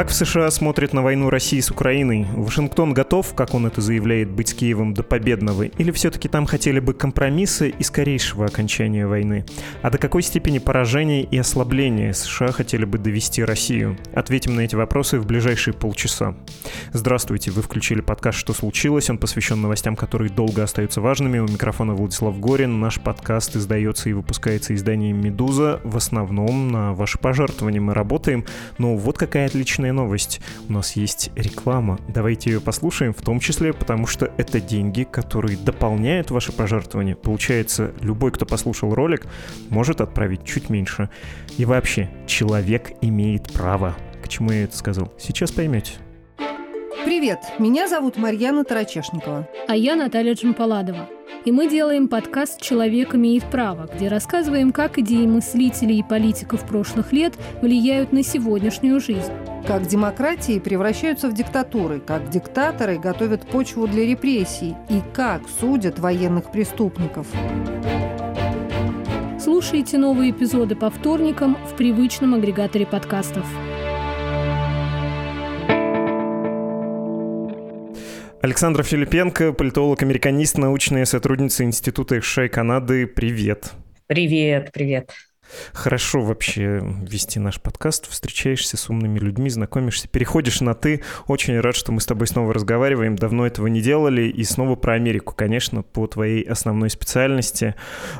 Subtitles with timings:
[0.00, 2.26] Как в США смотрят на войну России с Украиной?
[2.34, 5.64] Вашингтон готов, как он это заявляет, быть с Киевом до победного?
[5.64, 9.44] Или все-таки там хотели бы компромисса и скорейшего окончания войны?
[9.82, 13.98] А до какой степени поражения и ослабления США хотели бы довести Россию?
[14.14, 16.34] Ответим на эти вопросы в ближайшие полчаса.
[16.94, 19.10] Здравствуйте, вы включили подкаст «Что случилось?».
[19.10, 21.40] Он посвящен новостям, которые долго остаются важными.
[21.40, 22.80] У микрофона Владислав Горин.
[22.80, 25.78] Наш подкаст издается и выпускается изданием «Медуза».
[25.84, 28.46] В основном на ваши пожертвования мы работаем.
[28.78, 30.40] Но вот какая отличная отличная новость.
[30.68, 31.98] У нас есть реклама.
[32.08, 37.16] Давайте ее послушаем, в том числе потому, что это деньги, которые дополняют ваши пожертвования.
[37.16, 39.26] Получается, любой, кто послушал ролик,
[39.68, 41.08] может отправить чуть меньше.
[41.58, 43.96] И вообще, человек имеет право.
[44.22, 45.12] К чему я это сказал?
[45.18, 45.92] Сейчас поймете.
[47.04, 49.48] Привет, меня зовут Марьяна Тарачешникова.
[49.66, 51.08] А я Наталья Джампаладова.
[51.46, 57.12] И мы делаем подкаст «Человек имеет право», где рассказываем, как идеи мыслителей и политиков прошлых
[57.12, 59.32] лет влияют на сегодняшнюю жизнь.
[59.66, 66.52] Как демократии превращаются в диктатуры, как диктаторы готовят почву для репрессий и как судят военных
[66.52, 67.26] преступников.
[69.38, 73.46] Слушайте новые эпизоды по вторникам в привычном агрегаторе подкастов.
[78.42, 83.06] Александра Филипенко, политолог-американист, научная сотрудница Института Шей Канады.
[83.06, 83.72] Привет.
[84.06, 85.12] Привет, привет.
[85.72, 91.02] Хорошо вообще вести наш подкаст, встречаешься с умными людьми, знакомишься, переходишь на «ты».
[91.26, 94.94] Очень рад, что мы с тобой снова разговариваем, давно этого не делали, и снова про
[94.94, 97.74] Америку, конечно, по твоей основной специальности.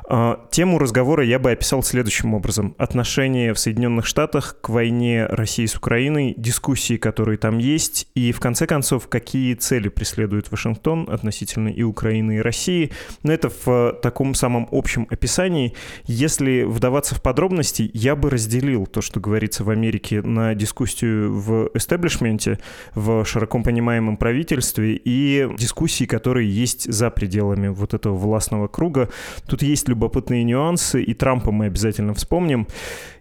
[0.08, 2.74] А, тему разговора я бы описал следующим образом.
[2.78, 8.40] Отношения в Соединенных Штатах к войне России с Украиной, дискуссии, которые там есть, и в
[8.40, 12.90] конце концов, какие цели преследует Вашингтон относительно и Украины, и России.
[13.22, 15.74] Но это в таком самом общем описании.
[16.04, 21.70] Если вдаваться в подробностей, я бы разделил то, что говорится в Америке, на дискуссию в
[21.74, 22.58] эстеблишменте,
[22.94, 29.08] в широко понимаемом правительстве и дискуссии, которые есть за пределами вот этого властного круга.
[29.46, 32.66] Тут есть любопытные нюансы, и Трампа мы обязательно вспомним.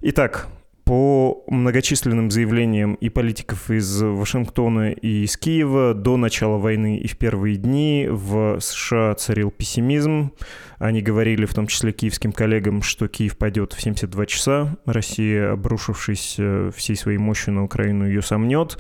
[0.02, 0.48] Итак,
[0.90, 7.16] по многочисленным заявлениям и политиков из Вашингтона и из Киева до начала войны и в
[7.16, 10.32] первые дни в США царил пессимизм.
[10.80, 14.80] Они говорили, в том числе киевским коллегам, что Киев пойдет в 72 часа.
[14.88, 18.80] Россия, обрушившись э, всей своей мощью на Украину, ее сомнет.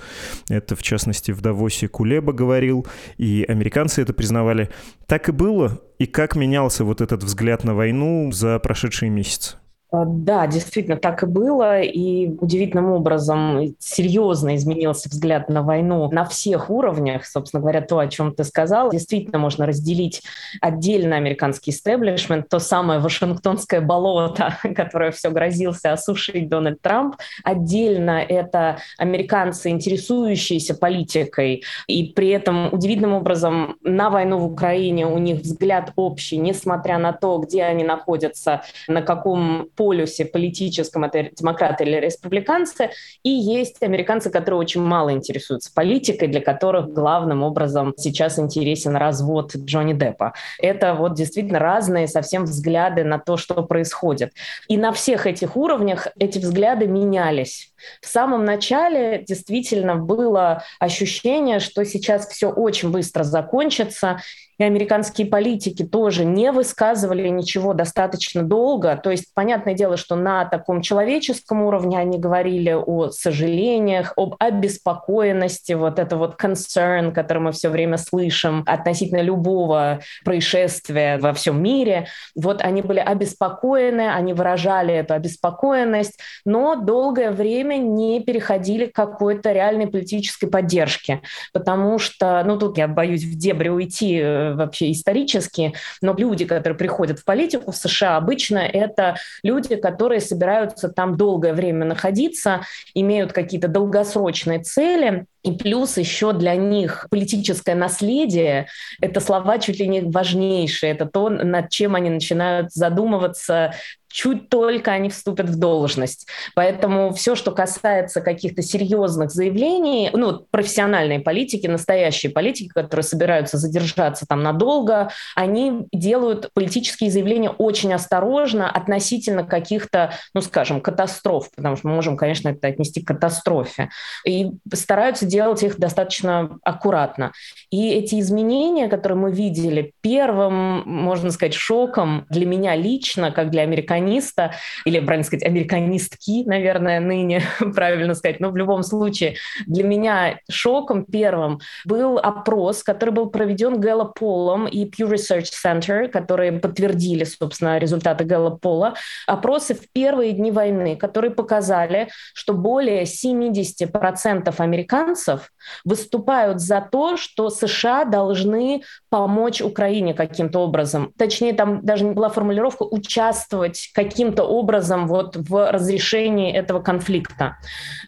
[0.49, 2.87] Это, в частности, в Давосе Кулеба говорил,
[3.19, 4.71] и американцы это признавали.
[5.05, 5.79] Так и было.
[5.99, 9.57] И как менялся вот этот взгляд на войну за прошедшие месяцы?
[9.91, 11.81] А, да, действительно, так и было.
[11.81, 17.25] И удивительным образом серьезно изменился взгляд на войну на всех уровнях.
[17.25, 20.21] Собственно говоря, то, о чем ты сказал, действительно можно разделить
[20.61, 27.15] отдельно американский истеблишмент, то самое вашингтонское болото, которое все грозился осушить Дональд Трамп.
[27.43, 31.63] Отдельно это американцы, интересующиеся политикой.
[31.87, 37.11] И при этом удивительным образом на войну в Украине у них взгляд общий, несмотря на
[37.11, 42.89] то, где они находятся, на каком полюсе политическом, это демократы или республиканцы,
[43.23, 49.55] и есть американцы, которые очень мало интересуются политикой, для которых главным образом сейчас интересен развод
[49.55, 50.33] Джонни Деппа.
[50.61, 54.33] Это вот действительно разные совсем взгляды на то, что происходит.
[54.67, 57.71] И на всех этих уровнях эти взгляды менялись.
[58.01, 64.19] В самом начале действительно было ощущение, что сейчас все очень быстро закончится,
[64.59, 68.99] и американские политики тоже не высказывали ничего достаточно долго.
[69.01, 75.73] То есть, понятное дело, что на таком человеческом уровне они говорили о сожалениях, об обеспокоенности,
[75.73, 82.07] вот это вот concern, который мы все время слышим относительно любого происшествия во всем мире.
[82.35, 89.51] Вот они были обеспокоены, они выражали эту обеспокоенность, но долгое время не переходили к какой-то
[89.51, 91.21] реальной политической поддержке,
[91.53, 96.77] потому что, ну тут я боюсь в дебри уйти э, вообще исторически, но люди, которые
[96.77, 102.61] приходят в политику в США, обычно это люди, которые собираются там долгое время находиться,
[102.93, 108.67] имеют какие-то долгосрочные цели, И плюс еще для них политическое наследие—
[109.01, 113.73] это слова чуть ли не важнейшие, это то, над чем они начинают задумываться
[114.09, 116.27] чуть только они вступят в должность.
[116.55, 124.25] Поэтому все, что касается каких-то серьезных заявлений, ну, профессиональной политики, настоящие политики, которые собираются задержаться
[124.27, 131.87] там надолго, они делают политические заявления очень осторожно относительно каких-то, ну, скажем, катастроф, потому что
[131.87, 133.89] мы можем, конечно, это отнести к катастрофе,
[134.25, 137.31] и стараются делать их достаточно аккуратно.
[137.69, 143.63] И эти изменения, которые мы видели, первым, можно сказать, шоком для меня лично, как для
[143.63, 144.51] американцев, американиста,
[144.85, 147.41] или, правильно сказать, американистки, наверное, ныне,
[147.75, 149.35] правильно сказать, но в любом случае
[149.67, 156.53] для меня шоком первым был опрос, который был проведен Гэллополом и Pew Research Center, которые
[156.53, 158.95] подтвердили, собственно, результаты Гэллопола.
[159.27, 165.51] Опросы в первые дни войны, которые показали, что более 70% американцев
[165.85, 171.13] выступают за то, что США должны помочь Украине каким-то образом.
[171.17, 177.57] Точнее, там даже не была формулировка «участвовать каким-то образом вот в разрешении этого конфликта.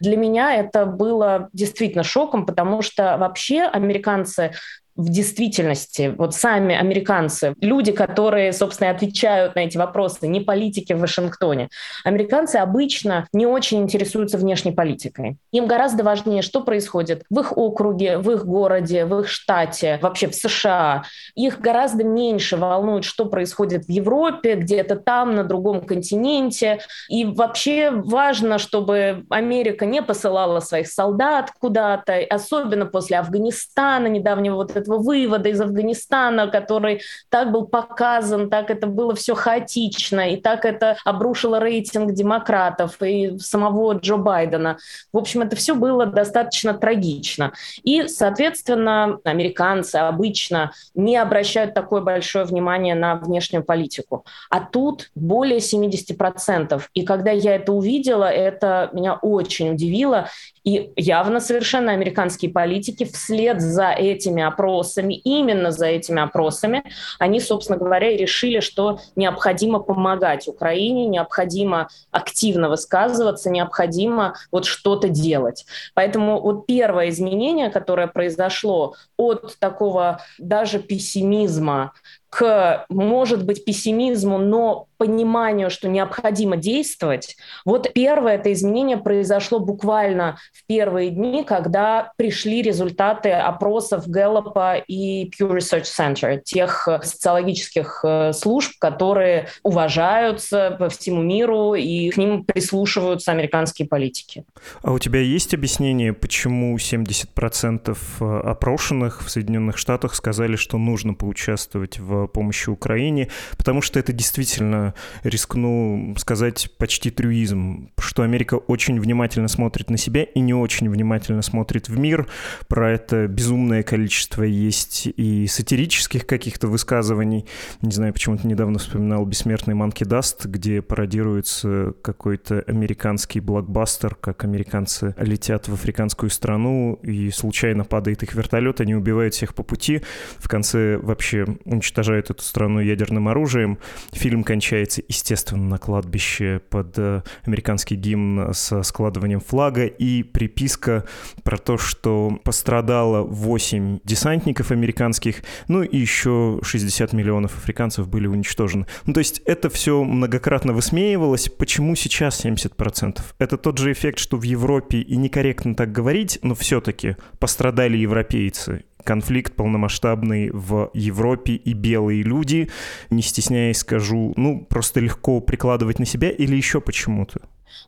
[0.00, 4.52] Для меня это было действительно шоком, потому что вообще американцы
[4.94, 11.00] в действительности, вот сами американцы, люди, которые, собственно, отвечают на эти вопросы, не политики в
[11.00, 11.68] Вашингтоне,
[12.04, 15.38] американцы обычно не очень интересуются внешней политикой.
[15.50, 20.28] Им гораздо важнее, что происходит в их округе, в их городе, в их штате, вообще
[20.28, 21.04] в США.
[21.34, 26.80] Их гораздо меньше волнует, что происходит в Европе, где-то там, на другом континенте.
[27.08, 34.76] И вообще важно, чтобы Америка не посылала своих солдат куда-то, особенно после Афганистана, недавнего вот
[34.82, 40.64] этого вывода из Афганистана, который так был показан, так это было все хаотично, и так
[40.64, 44.78] это обрушило рейтинг демократов и самого Джо Байдена.
[45.12, 47.52] В общем, это все было достаточно трагично.
[47.82, 54.24] И, соответственно, американцы обычно не обращают такое большое внимание на внешнюю политику.
[54.50, 56.82] А тут более 70%.
[56.94, 60.28] И когда я это увидела, это меня очень удивило.
[60.64, 66.84] И явно совершенно американские политики вслед за этими опросами, именно за этими опросами,
[67.18, 75.08] они, собственно говоря, и решили, что необходимо помогать Украине, необходимо активно высказываться, необходимо вот что-то
[75.08, 75.66] делать.
[75.94, 81.92] Поэтому вот первое изменение, которое произошло от такого даже пессимизма
[82.32, 87.36] к, может быть, пессимизму, но пониманию, что необходимо действовать.
[87.66, 95.28] Вот первое это изменение произошло буквально в первые дни, когда пришли результаты опросов Гэллопа и
[95.28, 102.44] Pew Research Center, тех социологических э, служб, которые уважаются по всему миру, и к ним
[102.44, 104.44] прислушиваются американские политики.
[104.82, 111.14] А у тебя есть объяснение, почему 70% э, опрошенных в Соединенных Штатах сказали, что нужно
[111.14, 119.00] поучаствовать в помощи Украине, потому что это действительно, рискну сказать, почти трюизм, что Америка очень
[119.00, 122.26] внимательно смотрит на себя и не очень внимательно смотрит в мир.
[122.68, 127.46] Про это безумное количество есть и сатирических каких-то высказываний.
[127.80, 135.14] Не знаю, почему-то недавно вспоминал «Бессмертный Monkey Dust», где пародируется какой-то американский блокбастер, как американцы
[135.18, 140.02] летят в африканскую страну и случайно падает их вертолет, они убивают всех по пути,
[140.38, 143.78] в конце вообще уничтожают уничтожают эту страну ядерным оружием.
[144.12, 151.04] Фильм кончается, естественно, на кладбище под э, американский гимн со складыванием флага и приписка
[151.42, 158.86] про то, что пострадало 8 десантников американских, ну и еще 60 миллионов африканцев были уничтожены.
[159.06, 161.48] Ну, то есть это все многократно высмеивалось.
[161.48, 163.20] Почему сейчас 70%?
[163.38, 168.84] Это тот же эффект, что в Европе, и некорректно так говорить, но все-таки пострадали европейцы
[169.04, 172.70] конфликт полномасштабный в Европе и белые люди,
[173.10, 177.40] не стесняясь скажу, ну, просто легко прикладывать на себя или еще почему-то?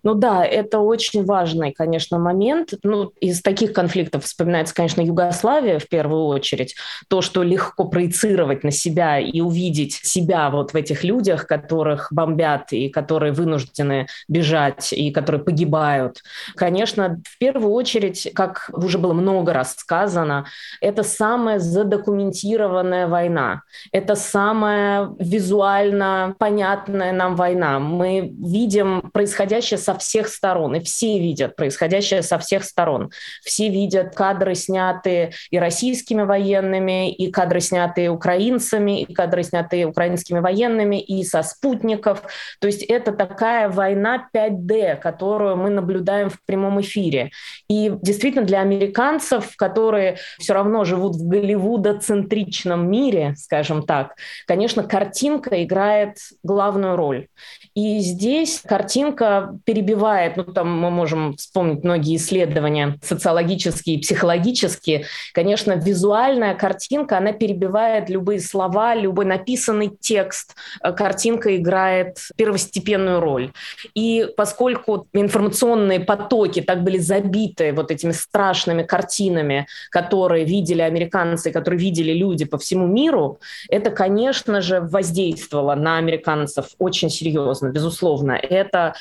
[0.03, 2.75] Ну да, это очень важный, конечно, момент.
[2.83, 6.75] Ну, из таких конфликтов вспоминается, конечно, Югославия в первую очередь.
[7.09, 12.73] То, что легко проецировать на себя и увидеть себя вот в этих людях, которых бомбят
[12.73, 16.23] и которые вынуждены бежать и которые погибают.
[16.55, 20.47] Конечно, в первую очередь, как уже было много раз сказано,
[20.81, 23.63] это самая задокументированная война.
[23.93, 27.79] Это самая визуально понятная нам война.
[27.79, 33.11] Мы видим происходящее происходящее со всех сторон, и все видят происходящее со всех сторон.
[33.43, 40.41] Все видят кадры, снятые и российскими военными, и кадры, снятые украинцами, и кадры, снятые украинскими
[40.41, 42.23] военными, и со спутников.
[42.61, 47.31] То есть это такая война 5D, которую мы наблюдаем в прямом эфире.
[47.69, 54.17] И действительно для американцев, которые все равно живут в голливудоцентричном мире, скажем так,
[54.47, 57.27] конечно, картинка играет главную роль.
[57.75, 65.07] И здесь картинка перебивает, ну там мы можем вспомнить многие исследования социологические, психологические.
[65.33, 70.55] Конечно, визуальная картинка, она перебивает любые слова, любой написанный текст.
[70.81, 73.53] Картинка играет первостепенную роль.
[73.95, 81.81] И поскольку информационные потоки так были забиты вот этими страшными картинами, которые видели американцы, которые
[81.81, 88.33] видели люди по всему миру, это, конечно же, воздействовало на американцев очень серьезно, безусловно.
[88.33, 88.95] Это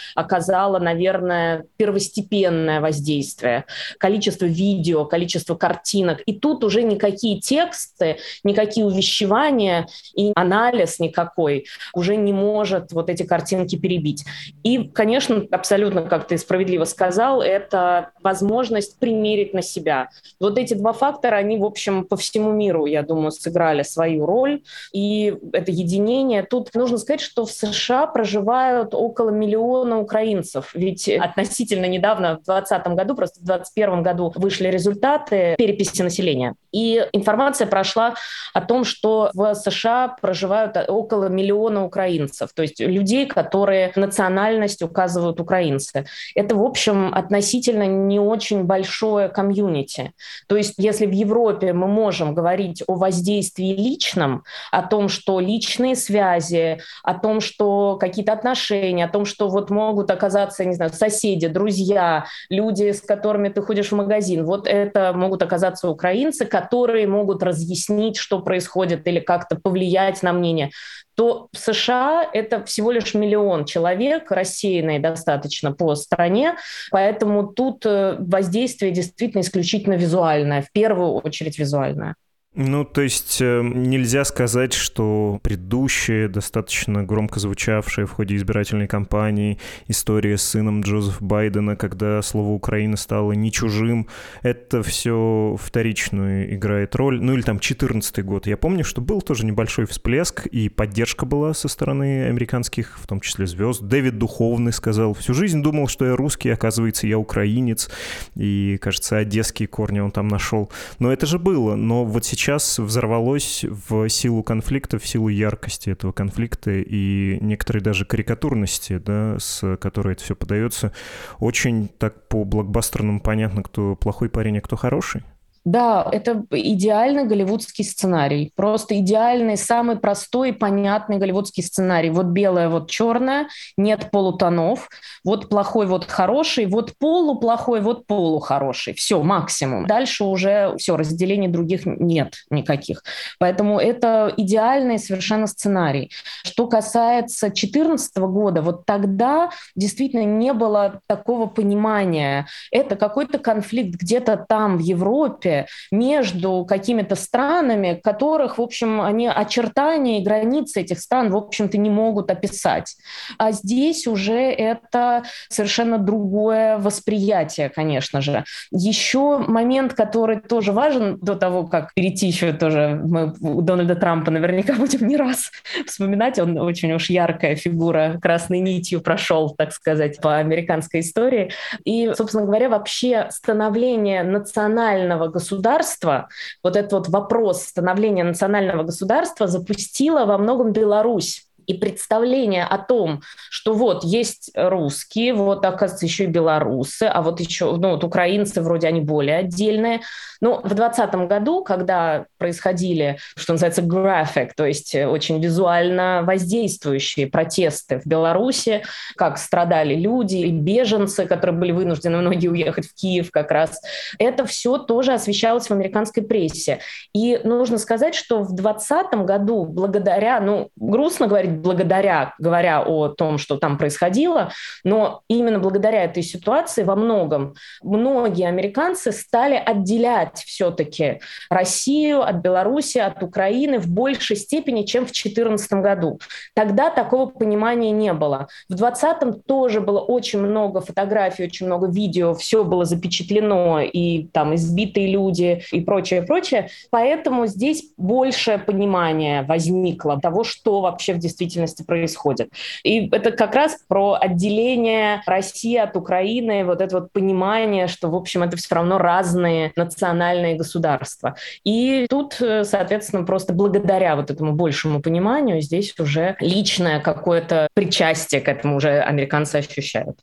[0.43, 3.65] оказало, наверное, первостепенное воздействие.
[3.97, 6.21] Количество видео, количество картинок.
[6.25, 13.23] И тут уже никакие тексты, никакие увещевания и анализ никакой уже не может вот эти
[13.23, 14.25] картинки перебить.
[14.63, 20.09] И, конечно, абсолютно, как ты справедливо сказал, это возможность примерить на себя.
[20.39, 24.61] Вот эти два фактора, они, в общем, по всему миру, я думаю, сыграли свою роль.
[24.93, 26.43] И это единение.
[26.43, 30.32] Тут нужно сказать, что в США проживают около миллиона украинцев.
[30.73, 36.55] Ведь относительно недавно, в 2020 году, просто в 2021 году вышли результаты переписи населения.
[36.71, 38.15] И информация прошла
[38.53, 45.39] о том, что в США проживают около миллиона украинцев, то есть людей, которые национальность указывают
[45.39, 46.05] украинцы.
[46.35, 50.13] Это, в общем, относительно не очень большое комьюнити.
[50.47, 55.95] То есть если в Европе мы можем говорить о воздействии личном, о том, что личные
[55.95, 61.47] связи, о том, что какие-то отношения, о том, что вот могут оказаться, не знаю, соседи,
[61.47, 67.43] друзья, люди, с которыми ты ходишь в магазин, вот это могут оказаться украинцы, которые могут
[67.43, 70.71] разъяснить, что происходит или как-то повлиять на мнение
[71.15, 76.55] то в США это всего лишь миллион человек, рассеянные достаточно по стране,
[76.89, 82.15] поэтому тут э, воздействие действительно исключительно визуальное, в первую очередь визуальное.
[82.55, 89.57] Ну, то есть э, нельзя сказать, что предыдущая, достаточно громко звучавшая в ходе избирательной кампании
[89.87, 94.07] история с сыном Джозефа Байдена, когда слово «Украина» стало не чужим,
[94.43, 97.19] это все вторичную играет роль.
[97.19, 98.45] Ну, или там 14 год.
[98.45, 103.19] Я помню, что был тоже небольшой всплеск, и поддержка была со стороны американских, в том
[103.19, 103.81] числе звезд.
[103.81, 107.89] Дэвид Духовный сказал, всю жизнь думал, что я русский, оказывается, я украинец.
[108.35, 110.69] И, кажется, одесские корни он там нашел.
[110.99, 111.73] Но это же было.
[111.75, 117.81] Но вот сейчас сейчас взорвалось в силу конфликта, в силу яркости этого конфликта и некоторой
[117.81, 120.91] даже карикатурности, да, с которой это все подается.
[121.39, 125.23] Очень так по блокбастерному понятно, кто плохой парень, а кто хороший.
[125.65, 128.51] Да, это идеальный голливудский сценарий.
[128.55, 132.09] Просто идеальный, самый простой и понятный голливудский сценарий.
[132.09, 134.89] Вот белое, вот черное, нет полутонов.
[135.23, 138.93] Вот плохой, вот хороший, вот полуплохой, вот полухороший.
[138.93, 139.87] Все, максимум.
[139.87, 143.01] Дальше уже все, разделений других нет никаких.
[143.39, 146.11] Поэтому это идеальный совершенно сценарий.
[146.43, 152.47] Что касается 2014 года, вот тогда действительно не было такого понимания.
[152.69, 155.52] Это какой-то конфликт где-то там, в Европе,
[155.91, 161.89] между какими-то странами, которых, в общем, они очертания и границы этих стран, в общем-то, не
[161.89, 162.95] могут описать.
[163.37, 168.43] А здесь уже это совершенно другое восприятие, конечно же.
[168.71, 174.73] Еще момент, который тоже важен до того, как перейти еще тоже, мы Дональда Трампа наверняка
[174.77, 175.51] будем не раз
[175.85, 181.51] вспоминать, он очень уж яркая фигура, красной нитью прошел, так сказать, по американской истории.
[181.85, 186.29] И, собственно говоря, вообще становление национального государства государства,
[186.63, 193.21] вот этот вот вопрос становления национального государства запустила во многом Беларусь и представление о том,
[193.49, 198.61] что вот есть русские, вот оказывается еще и белорусы, а вот еще ну, вот украинцы
[198.61, 200.01] вроде они более отдельные.
[200.41, 207.99] Но в 2020 году, когда происходили, что называется, graphic, то есть очень визуально воздействующие протесты
[207.99, 208.83] в Беларуси,
[209.15, 213.81] как страдали люди и беженцы, которые были вынуждены многие уехать в Киев как раз,
[214.19, 216.79] это все тоже освещалось в американской прессе.
[217.13, 223.37] И нужно сказать, что в 2020 году благодаря, ну, грустно говорить, благодаря, говоря о том,
[223.37, 224.51] что там происходило,
[224.83, 231.19] но именно благодаря этой ситуации во многом многие американцы стали отделять все-таки
[231.49, 236.19] Россию от Беларуси, от Украины в большей степени, чем в 2014 году.
[236.55, 238.47] Тогда такого понимания не было.
[238.69, 244.55] В 2020 тоже было очень много фотографий, очень много видео, все было запечатлено, и там
[244.55, 246.69] избитые люди, и прочее, прочее.
[246.89, 251.42] Поэтому здесь больше понимания возникло того, что вообще в действительности
[251.83, 252.49] происходит.
[252.83, 258.15] И это как раз про отделение России от Украины, вот это вот понимание, что, в
[258.15, 261.35] общем, это все равно разные национальные государства.
[261.63, 268.41] И тут, э, соответственно, просто благодаря вот этому большему пониманию здесь уже личное какое-то причастие
[268.41, 270.17] к этому уже американцы ощущают.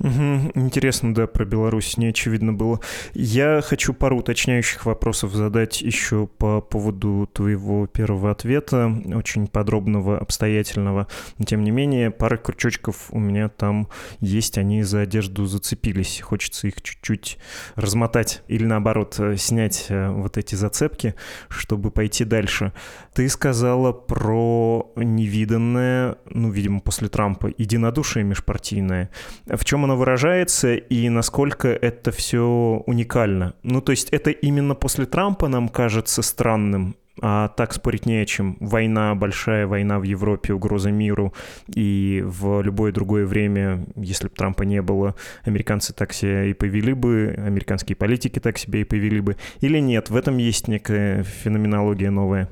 [0.00, 2.80] Угу, интересно, да, про Беларусь не очевидно было.
[3.12, 11.06] Я хочу пару уточняющих вопросов задать еще по поводу твоего первого ответа, очень подробного, обстоятельного.
[11.36, 13.88] Но, тем не менее, пара крючочков у меня там
[14.20, 16.22] есть, они за одежду зацепились.
[16.22, 17.36] Хочется их чуть-чуть
[17.74, 21.14] размотать или, наоборот, э, снять э, вот эти зацепки,
[21.50, 22.72] чтобы пойти дальше.
[23.12, 29.10] Ты сказала про невиданное, ну, видимо, после Трампа, единодушие межпартийное.
[29.46, 33.54] В чем оно выражается и насколько это все уникально?
[33.62, 38.26] Ну, то есть это именно после Трампа нам кажется странным, а так спорить не о
[38.26, 38.56] чем.
[38.60, 41.34] Война, большая война в Европе, угроза миру,
[41.74, 46.94] и в любое другое время, если бы Трампа не было, американцы так себя и повели
[46.94, 49.36] бы, американские политики так себя и повели бы.
[49.60, 52.48] Или нет, в этом есть некая феноменология новая?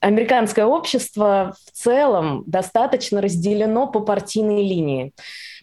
[0.00, 5.12] Американское общество в целом достаточно разделено по партийной линии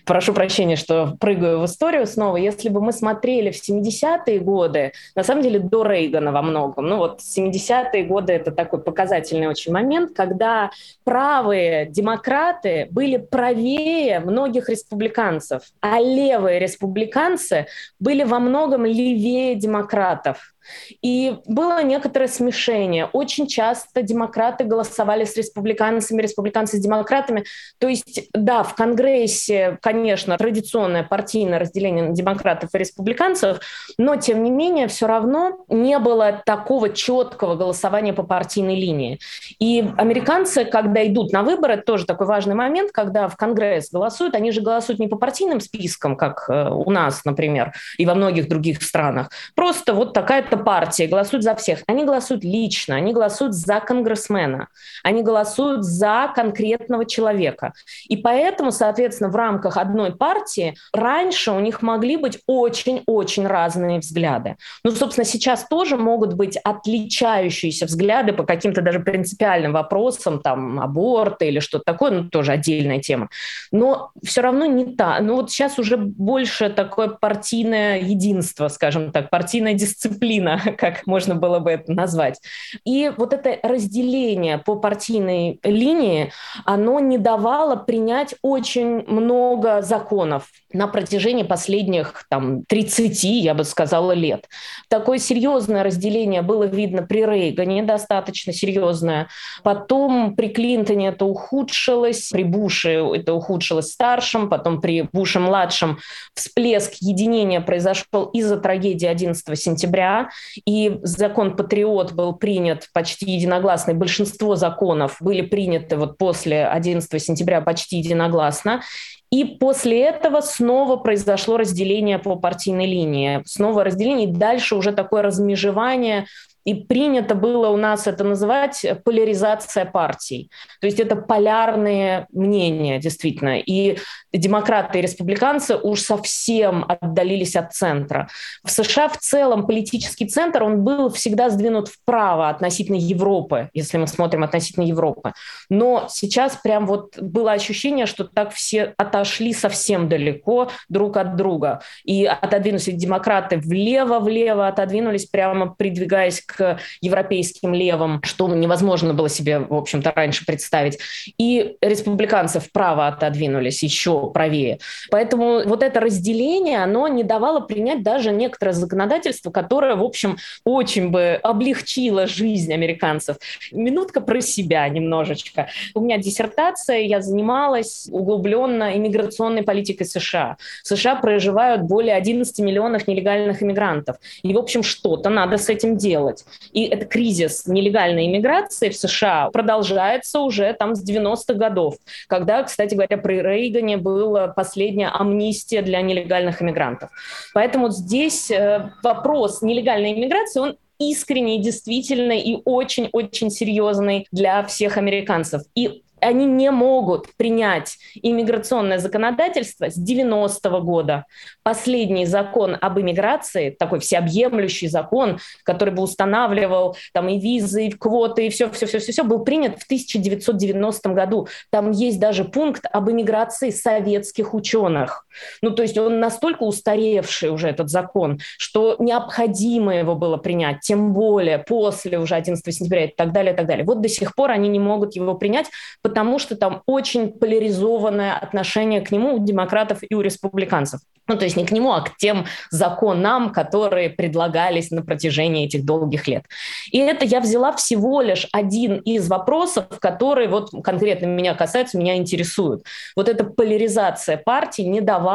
[0.08, 5.24] прошу прощения, что прыгаю в историю снова, если бы мы смотрели в 70-е годы, на
[5.24, 10.16] самом деле до Рейгана во многом, ну вот 70-е годы это такой показательный очень момент,
[10.16, 10.72] когда
[11.04, 17.68] правые демократы были правее многих республиканцев, а левые республиканцы
[18.00, 20.56] были во многом левее демократов.
[21.02, 23.06] И было некоторое смешение.
[23.06, 27.44] Очень часто демократы голосовали с республиканцами, республиканцы с демократами.
[27.80, 33.60] То есть, да, в Конгрессе, конечно, традиционное партийное разделение на демократов и республиканцев,
[33.98, 39.20] но, тем не менее, все равно не было такого четкого голосования по партийной линии.
[39.60, 44.36] И американцы, когда идут на выборы, это тоже такой важный момент, когда в Конгресс голосуют,
[44.36, 48.48] они же голосуют не по партийным спискам, как э, у нас, например, и во многих
[48.50, 49.30] других странах.
[49.56, 51.80] Просто вот такая-то партии голосуют за всех.
[51.88, 54.68] Они голосуют лично, они голосуют за конгрессмена,
[55.04, 57.74] они голосуют за конкретного человека.
[58.08, 64.58] И поэтому, соответственно, в рамках одной партии раньше у них могли быть очень-очень разные взгляды.
[64.84, 71.46] Ну, собственно, сейчас тоже могут быть отличающиеся взгляды по каким-то даже принципиальным вопросам, там, аборта
[71.46, 73.30] или что-то такое, ну, тоже отдельная тема.
[73.72, 75.20] Но все равно не та.
[75.20, 81.36] Ну, вот сейчас уже больше такое партийное единство, скажем так, партийная дисциплина дисциплина, как можно
[81.36, 82.40] было бы это назвать.
[82.86, 86.32] И вот это разделение по партийной линии,
[86.66, 94.12] оно не давало принять очень много законов на протяжении последних там, 30, я бы сказала,
[94.12, 94.48] лет.
[94.90, 99.28] Такое серьезное разделение было видно при Рейгане, достаточно серьезное.
[99.64, 106.00] Потом при Клинтоне это ухудшилось, при Буше это ухудшилось старшим, потом при Буше-младшем
[106.34, 110.27] всплеск единения произошел из-за трагедии 11 сентября,
[110.66, 117.22] и закон «Патриот» был принят почти единогласно, и большинство законов были приняты вот после 11
[117.22, 118.82] сентября почти единогласно.
[119.30, 123.42] И после этого снова произошло разделение по партийной линии.
[123.46, 126.28] Снова разделение, и дальше уже такое размежевание
[126.68, 130.52] и принято было у нас это называть поляризация партий.
[130.82, 133.58] То есть это полярные мнения, действительно.
[133.58, 134.00] И
[134.34, 138.28] демократы и республиканцы уж совсем отдалились от центра.
[138.66, 144.06] В США в целом политический центр, он был всегда сдвинут вправо относительно Европы, если мы
[144.06, 145.32] смотрим относительно Европы.
[145.70, 151.80] Но сейчас прям вот было ощущение, что так все отошли совсем далеко друг от друга.
[152.04, 159.60] И отодвинулись демократы влево-влево, отодвинулись прямо придвигаясь к к европейским левым, что невозможно было себе,
[159.60, 161.00] в общем-то, раньше представить.
[161.38, 164.80] И республиканцы вправо отодвинулись еще правее.
[165.12, 171.10] Поэтому вот это разделение, оно не давало принять даже некоторое законодательство, которое, в общем, очень
[171.10, 173.38] бы облегчило жизнь американцев.
[173.72, 175.68] Минутка про себя немножечко.
[175.94, 180.58] У меня диссертация, я занималась углубленно именно миграционной политикой США.
[180.84, 184.18] В США проживают более 11 миллионов нелегальных иммигрантов.
[184.44, 186.37] И, в общем, что-то надо с этим делать.
[186.72, 191.96] И этот кризис нелегальной иммиграции в США продолжается уже там с 90-х годов,
[192.28, 197.10] когда, кстати говоря, при Рейгане была последняя амнистия для нелегальных иммигрантов.
[197.54, 205.62] Поэтому здесь э, вопрос нелегальной иммиграции, он искренний, действительно и очень-очень серьезный для всех американцев.
[205.76, 211.26] И они не могут принять иммиграционное законодательство с 90-го года.
[211.64, 218.48] Последний закон об иммиграции, такой всеобъемлющий закон, который бы устанавливал там и визы, и квоты,
[218.48, 221.48] и все, все, все, все, все, был принят в 1990 году.
[221.70, 225.27] Там есть даже пункт об иммиграции советских ученых.
[225.62, 231.14] Ну, то есть он настолько устаревший уже этот закон, что необходимо его было принять, тем
[231.14, 233.86] более после уже 11 сентября и так далее, и так далее.
[233.86, 235.68] Вот до сих пор они не могут его принять,
[236.02, 241.02] потому что там очень поляризованное отношение к нему у демократов и у республиканцев.
[241.28, 245.84] Ну, то есть не к нему, а к тем законам, которые предлагались на протяжении этих
[245.84, 246.46] долгих лет.
[246.92, 252.16] И это я взяла всего лишь один из вопросов, которые вот конкретно меня касаются, меня
[252.16, 252.84] интересуют.
[253.16, 255.27] Вот эта поляризация партии не давала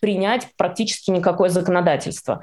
[0.00, 2.42] принять практически никакое законодательство.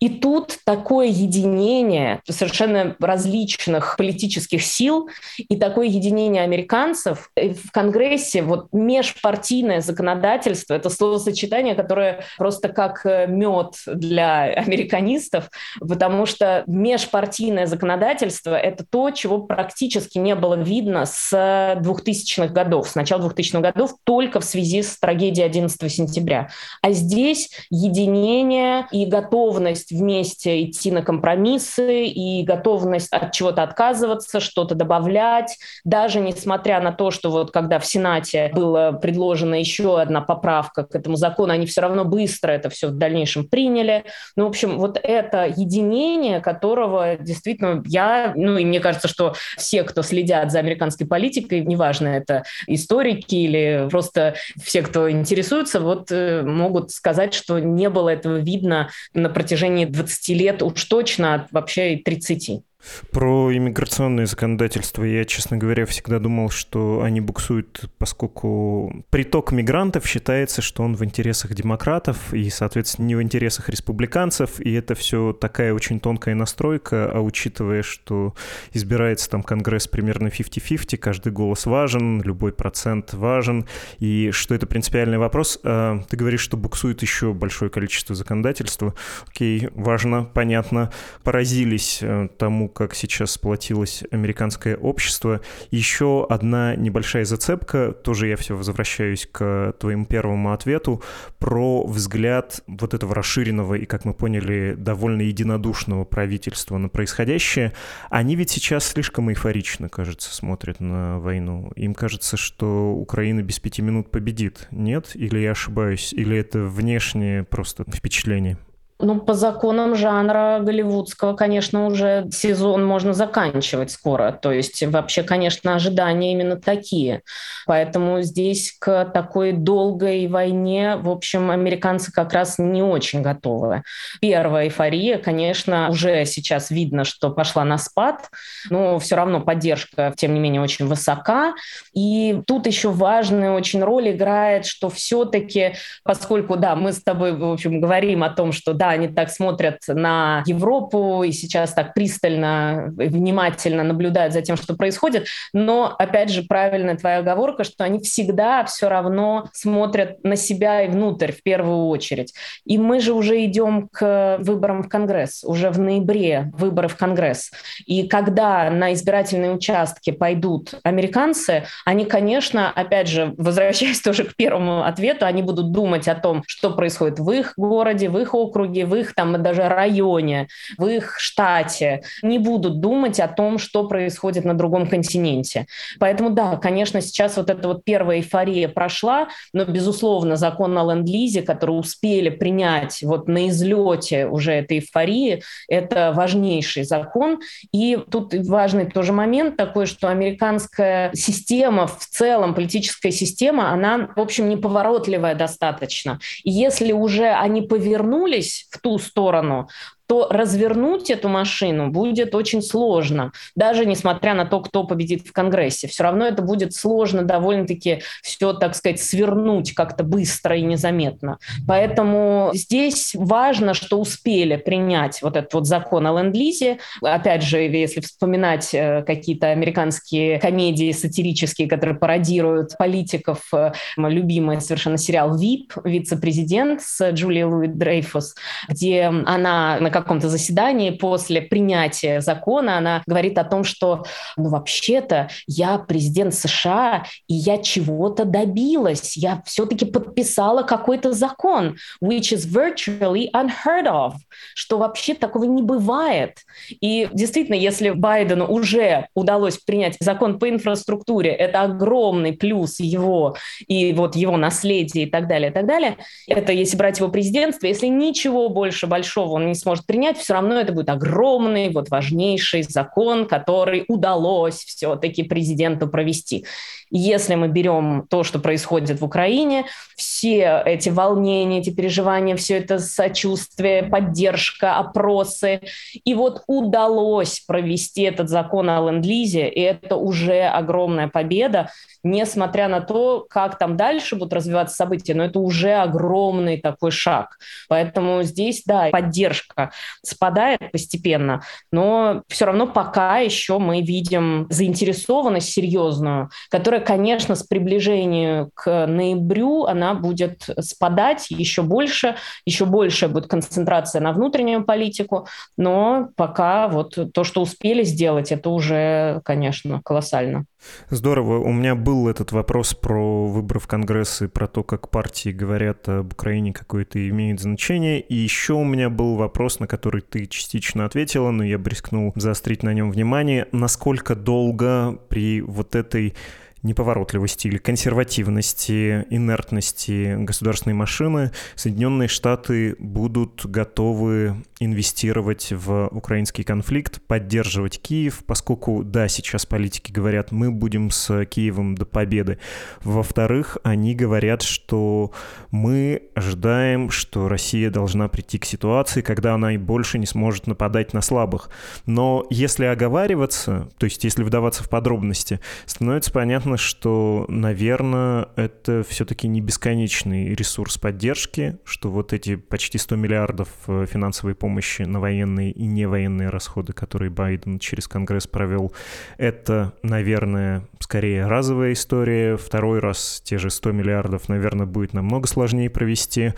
[0.00, 8.42] И тут такое единение совершенно различных политических сил и такое единение американцев э, в Конгрессе,
[8.42, 17.66] вот межпартийное законодательство, это словосочетание, которое просто как э, мед для американистов, потому что межпартийное
[17.66, 23.94] законодательство— это то, чего практически не было видно с 2000-х годов, с начала 2000-х годов,
[24.04, 26.50] только в связи с трагедией 11 сентября.
[26.82, 34.40] А здесь единение и готовность готовность вместе идти на компромиссы и готовность от чего-то отказываться,
[34.40, 40.20] что-то добавлять, даже несмотря на то, что вот когда в Сенате была предложена еще одна
[40.20, 44.04] поправка к этому закону, они все равно быстро это все в дальнейшем приняли.
[44.36, 49.82] Ну, в общем, вот это единение, которого действительно я, ну и мне кажется, что все,
[49.82, 56.42] кто следят за американской политикой, неважно, это историки или просто все, кто интересуется, вот э,
[56.42, 61.94] могут сказать, что не было этого видно на протяжении течение 20 лет уж точно, вообще
[61.94, 62.62] и 30.
[63.10, 70.62] Про иммиграционное законодательство я, честно говоря, всегда думал, что они буксуют, поскольку приток мигрантов считается,
[70.62, 75.74] что он в интересах демократов и, соответственно, не в интересах республиканцев, и это все такая
[75.74, 78.34] очень тонкая настройка, а учитывая, что
[78.72, 83.66] избирается там Конгресс примерно 50-50, каждый голос важен, любой процент важен,
[83.98, 88.94] и что это принципиальный вопрос, а ты говоришь, что буксует еще большое количество законодательства.
[89.28, 90.92] Окей, важно, понятно,
[91.24, 92.28] поразились э,
[92.68, 95.40] как сейчас сплотилось американское общество.
[95.70, 101.02] Еще одна небольшая зацепка, тоже я все возвращаюсь к твоему первому ответу,
[101.38, 107.72] про взгляд вот этого расширенного и, как мы поняли, довольно единодушного правительства на происходящее.
[108.10, 111.72] Они ведь сейчас слишком эйфорично, кажется, смотрят на войну.
[111.76, 114.68] Им кажется, что Украина без пяти минут победит.
[114.70, 115.12] Нет?
[115.14, 116.12] Или я ошибаюсь?
[116.12, 118.58] Или это внешнее просто впечатление?
[119.00, 124.32] Ну, по законам жанра голливудского, конечно, уже сезон можно заканчивать скоро.
[124.32, 127.22] То есть вообще, конечно, ожидания именно такие.
[127.66, 133.84] Поэтому здесь к такой долгой войне, в общем, американцы как раз не очень готовы.
[134.20, 138.30] Первая эйфория, конечно, уже сейчас видно, что пошла на спад,
[138.68, 141.54] но все равно поддержка, тем не менее, очень высока.
[141.94, 147.44] И тут еще важную очень роль играет, что все-таки, поскольку, да, мы с тобой, в
[147.44, 152.92] общем, говорим о том, что да, они так смотрят на Европу и сейчас так пристально,
[152.96, 155.26] внимательно наблюдают за тем, что происходит.
[155.52, 160.88] Но, опять же, правильная твоя оговорка, что они всегда все равно смотрят на себя и
[160.88, 162.34] внутрь в первую очередь.
[162.64, 167.50] И мы же уже идем к выборам в Конгресс, уже в ноябре выборы в Конгресс.
[167.86, 174.84] И когда на избирательные участки пойдут американцы, они, конечно, опять же, возвращаясь тоже к первому
[174.84, 178.86] ответу, они будут думать о том, что происходит в их городе, в их округе, округе,
[178.86, 184.44] в их там даже районе, в их штате не будут думать о том, что происходит
[184.44, 185.66] на другом континенте.
[185.98, 191.42] Поэтому да, конечно, сейчас вот эта вот первая эйфория прошла, но, безусловно, закон на ленд-лизе,
[191.42, 197.40] который успели принять вот на излете уже этой эйфории, это важнейший закон.
[197.72, 204.20] И тут важный тоже момент такой, что американская система в целом, политическая система, она, в
[204.20, 206.18] общем, неповоротливая достаточно.
[206.44, 209.68] И если уже они повернулись в ту сторону,
[210.08, 215.86] то развернуть эту машину будет очень сложно, даже несмотря на то, кто победит в Конгрессе.
[215.86, 221.38] Все равно это будет сложно довольно-таки все, так сказать, свернуть как-то быстро и незаметно.
[221.66, 226.78] Поэтому здесь важно, что успели принять вот этот вот закон о ленд-лизе.
[227.02, 234.96] Опять же, если вспоминать э, какие-то американские комедии сатирические, которые пародируют политиков, э, любимый совершенно
[234.96, 238.34] сериал «Вип», «Вице-президент» с Джулией Луи Дрейфус,
[238.68, 244.04] где она на каком-то заседании после принятия закона, она говорит о том, что,
[244.36, 252.32] ну, вообще-то я президент США, и я чего-то добилась, я все-таки подписала какой-то закон, which
[252.32, 254.14] is virtually unheard of,
[254.54, 256.38] что вообще такого не бывает.
[256.80, 263.92] И действительно, если Байдену уже удалось принять закон по инфраструктуре, это огромный плюс его и
[263.92, 265.96] вот его наследие и так далее, и так далее.
[266.26, 270.60] Это если брать его президентство, если ничего больше большого он не сможет принять, все равно
[270.60, 276.44] это будет огромный, вот важнейший закон, который удалось все-таки президенту провести.
[276.90, 279.64] Если мы берем то, что происходит в Украине,
[279.96, 285.60] все эти волнения, эти переживания, все это сочувствие, поддержка, опросы,
[286.04, 291.70] и вот удалось провести этот закон о ленд-лизе, и это уже огромная победа,
[292.02, 297.38] несмотря на то, как там дальше будут развиваться события, но это уже огромный такой шаг.
[297.68, 299.72] Поэтому здесь, да, поддержка
[300.04, 308.50] спадает постепенно, но все равно пока еще мы видим заинтересованность серьезную, которая, конечно, с приближением
[308.54, 316.08] к ноябрю, она будет спадать еще больше, еще больше будет концентрация на внутреннюю политику, но
[316.16, 320.44] пока вот то, что успели сделать, это уже, конечно, колоссально.
[320.90, 321.38] Здорово.
[321.38, 325.88] У меня был этот вопрос про выборы в Конгресс и про то, как партии говорят
[325.88, 328.00] об Украине, какое это имеет значение.
[328.00, 332.12] И еще у меня был вопрос, на который ты частично ответила, но я бы рискнул
[332.16, 333.46] заострить на нем внимание.
[333.52, 336.14] Насколько долго при вот этой
[336.62, 347.80] неповоротливости или консервативности, инертности государственной машины Соединенные Штаты будут готовы инвестировать в украинский конфликт, поддерживать
[347.80, 352.38] Киев, поскольку, да, сейчас политики говорят, мы будем с Киевом до победы.
[352.82, 355.12] Во-вторых, они говорят, что
[355.50, 360.92] мы ожидаем, что Россия должна прийти к ситуации, когда она и больше не сможет нападать
[360.92, 361.50] на слабых.
[361.86, 369.28] Но если оговариваться, то есть если вдаваться в подробности, становится понятно, что, наверное, это все-таки
[369.28, 375.00] не бесконечный ресурс поддержки, что вот эти почти 100 миллиардов э, финансовой помощи помощи на
[375.00, 378.72] военные и невоенные расходы, которые Байден через Конгресс провел,
[379.18, 382.36] это, наверное, скорее разовая история.
[382.36, 386.32] Второй раз те же 100 миллиардов, наверное, будет намного сложнее провести.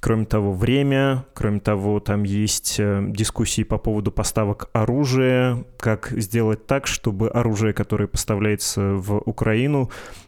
[0.00, 6.66] Кроме того, время, кроме того, там есть э, дискуссии по поводу поставок оружия, как сделать
[6.66, 9.49] так, чтобы оружие, которое поставляется в Украину,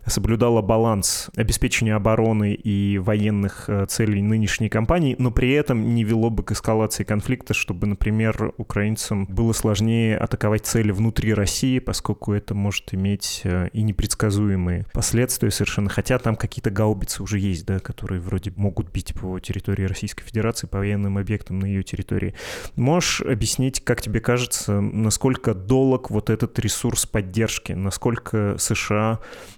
[0.06, 6.30] соблюдало баланс обеспечения обороны и военных э, целей нынешней кампании, но при этом не вело
[6.30, 12.54] бы к эскалации конфликта, чтобы, например, украинцам было сложнее атаковать цели внутри России, поскольку это
[12.54, 18.20] может иметь э, и непредсказуемые последствия совершенно, хотя там какие-то гаубицы уже есть, да, которые
[18.20, 22.34] вроде могут бить по территории Российской Федерации, по военным объектам на ее территории.
[22.76, 29.11] Можешь объяснить, как тебе кажется, насколько долг вот этот ресурс поддержки, насколько США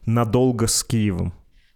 [0.06, 1.32] надолго с Киевом?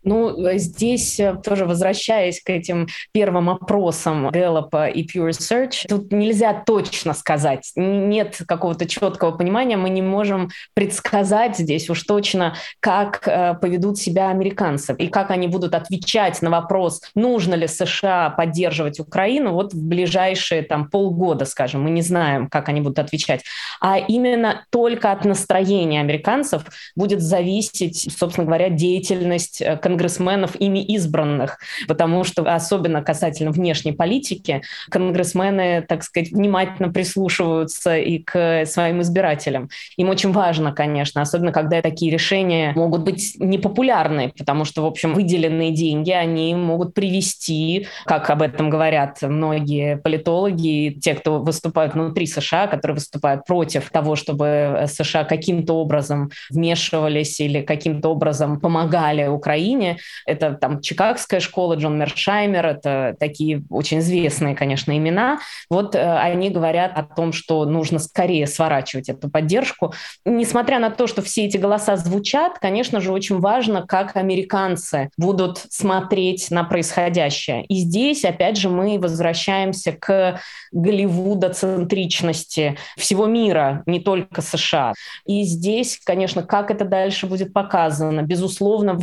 [0.09, 6.11] Ну, э, здесь э, тоже возвращаясь к этим первым опросам Гэллопа и Pure Search, тут
[6.13, 13.29] нельзя точно сказать, нет какого-то четкого понимания, мы не можем предсказать здесь уж точно, как
[13.29, 19.01] э, поведут себя американцы и как они будут отвечать на вопрос, нужно ли США поддерживать
[19.01, 23.45] Украину вот в ближайшие там полгода, скажем, мы не знаем, как они будут отвечать,
[23.83, 26.63] а именно только от настроения американцев
[26.97, 29.61] будет зависеть, собственно говоря, деятельность
[29.99, 31.59] конгрессменов, ими избранных,
[31.89, 39.69] потому что особенно касательно внешней политики, конгрессмены, так сказать, внимательно прислушиваются и к своим избирателям.
[39.97, 45.15] Им очень важно, конечно, особенно когда такие решения могут быть непопулярны, потому что, в общем,
[45.15, 52.27] выделенные деньги, они могут привести, как об этом говорят многие политологи, те, кто выступают внутри
[52.27, 59.78] США, которые выступают против того, чтобы США каким-то образом вмешивались или каким-то образом помогали Украине,
[59.79, 59.99] Украине.
[60.27, 65.39] Это там Чикагская школа, Джон Мершаймер, это такие очень известные, конечно, имена.
[65.71, 69.95] Вот э, они говорят о том, что нужно скорее сворачивать эту поддержку.
[70.25, 75.59] Несмотря на то, что все эти голоса звучат, конечно же, очень важно, как американцы будут
[75.71, 77.65] смотреть на происходящее.
[77.67, 80.41] И здесь, опять же, мы возвращаемся к
[80.73, 84.93] голливудоцентричности всего мира, не только США.
[85.27, 88.95] И здесь, конечно, как это дальше будет показано, безусловно,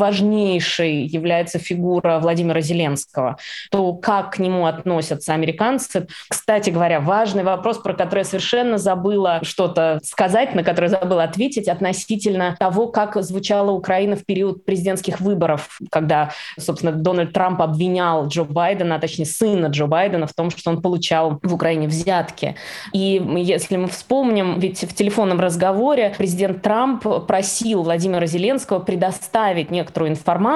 [0.65, 3.37] важнейшей является фигура Владимира Зеленского.
[3.71, 6.07] То, как к нему относятся американцы.
[6.27, 11.67] Кстати говоря, важный вопрос, про который я совершенно забыла что-то сказать, на который забыла ответить,
[11.67, 18.43] относительно того, как звучала Украина в период президентских выборов, когда, собственно, Дональд Трамп обвинял Джо
[18.43, 22.55] Байдена, а точнее сына Джо Байдена в том, что он получал в Украине взятки.
[22.93, 30.11] И если мы вспомним, ведь в телефонном разговоре президент Трамп просил Владимира Зеленского предоставить некоторую
[30.11, 30.54] информацию,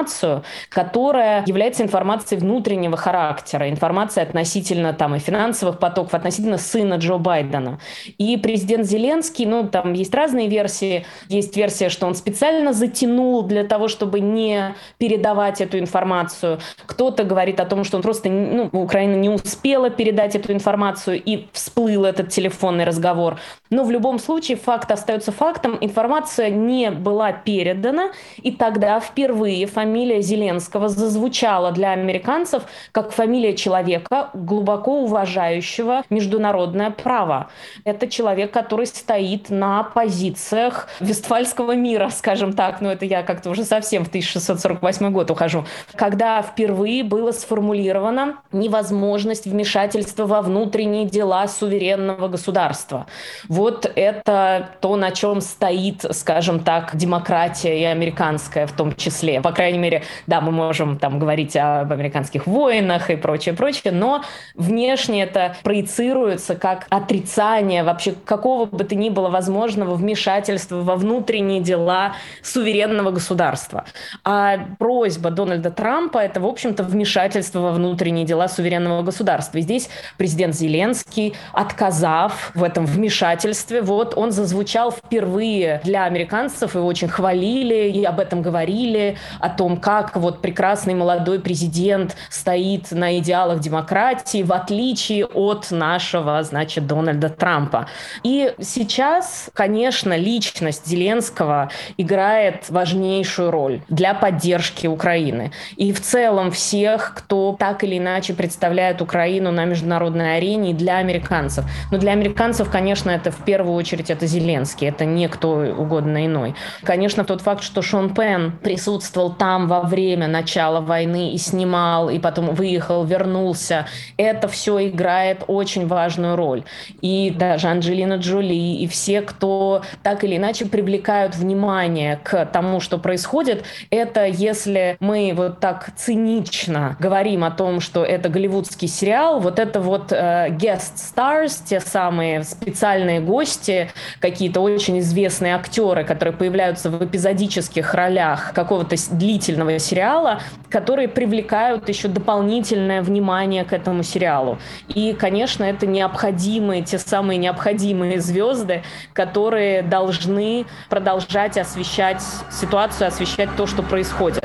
[0.68, 7.78] которая является информацией внутреннего характера, информация относительно там и финансовых потоков, относительно сына Джо Байдена.
[8.18, 11.06] И президент Зеленский, ну, там есть разные версии.
[11.28, 16.60] Есть версия, что он специально затянул для того, чтобы не передавать эту информацию.
[16.86, 21.46] Кто-то говорит о том, что он просто, ну, Украина не успела передать эту информацию, и
[21.52, 23.38] всплыл этот телефонный разговор.
[23.70, 25.78] Но в любом случае факт остается фактом.
[25.80, 28.10] Информация не была передана,
[28.42, 29.89] и тогда впервые фамилия
[30.20, 37.50] Зеленского зазвучала для американцев как фамилия человека, глубоко уважающего международное право.
[37.84, 42.80] Это человек, который стоит на позициях Вестфальского мира, скажем так.
[42.80, 45.64] Но это я как-то уже совсем в 1648 год ухожу.
[45.94, 53.06] Когда впервые было сформулировано невозможность вмешательства во внутренние дела суверенного государства.
[53.48, 59.40] Вот это то, на чем стоит, скажем так, демократия и американская в том числе.
[59.40, 64.22] По крайней мере, да, мы можем там говорить об американских войнах и прочее, прочее, но
[64.54, 71.60] внешне это проецируется как отрицание вообще какого бы то ни было возможного вмешательства во внутренние
[71.60, 73.84] дела суверенного государства.
[74.24, 79.58] А просьба Дональда Трампа– это, в общем-то, вмешательство во внутренние дела суверенного государства.
[79.58, 86.78] И здесь президент Зеленский, отказав в этом вмешательстве, вот он зазвучал впервые для американцев, и
[86.78, 93.18] очень хвалили, и об этом говорили, о том, как вот прекрасный молодой президент стоит на
[93.18, 97.86] идеалах демократии, в отличие от нашего, значит, Дональда Трампа.
[98.22, 105.52] И сейчас, конечно, личность Зеленского играет важнейшую роль для поддержки Украины.
[105.76, 111.64] И в целом всех, кто так или иначе представляет Украину на международной арене для американцев.
[111.90, 116.54] Но для американцев, конечно, это в первую очередь это Зеленский, это не кто угодно иной.
[116.82, 122.18] Конечно, тот факт, что Шон Пен присутствовал там во время начала войны и снимал, и
[122.18, 126.62] потом выехал, вернулся, это все играет очень важную роль.
[127.00, 132.98] И даже Анджелина Джоли, и все, кто так или иначе привлекают внимание к тому, что
[132.98, 139.58] происходит, это если мы вот так цинично говорим о том, что это голливудский сериал, вот
[139.58, 146.90] это вот э, guest stars, те самые специальные гости, какие-то очень известные актеры, которые появляются
[146.90, 154.58] в эпизодических ролях какого-то длительного сериала, которые привлекают еще дополнительное внимание к этому сериалу.
[154.88, 158.82] И, конечно, это необходимые, те самые необходимые звезды,
[159.12, 164.44] которые должны продолжать освещать ситуацию, освещать то, что происходит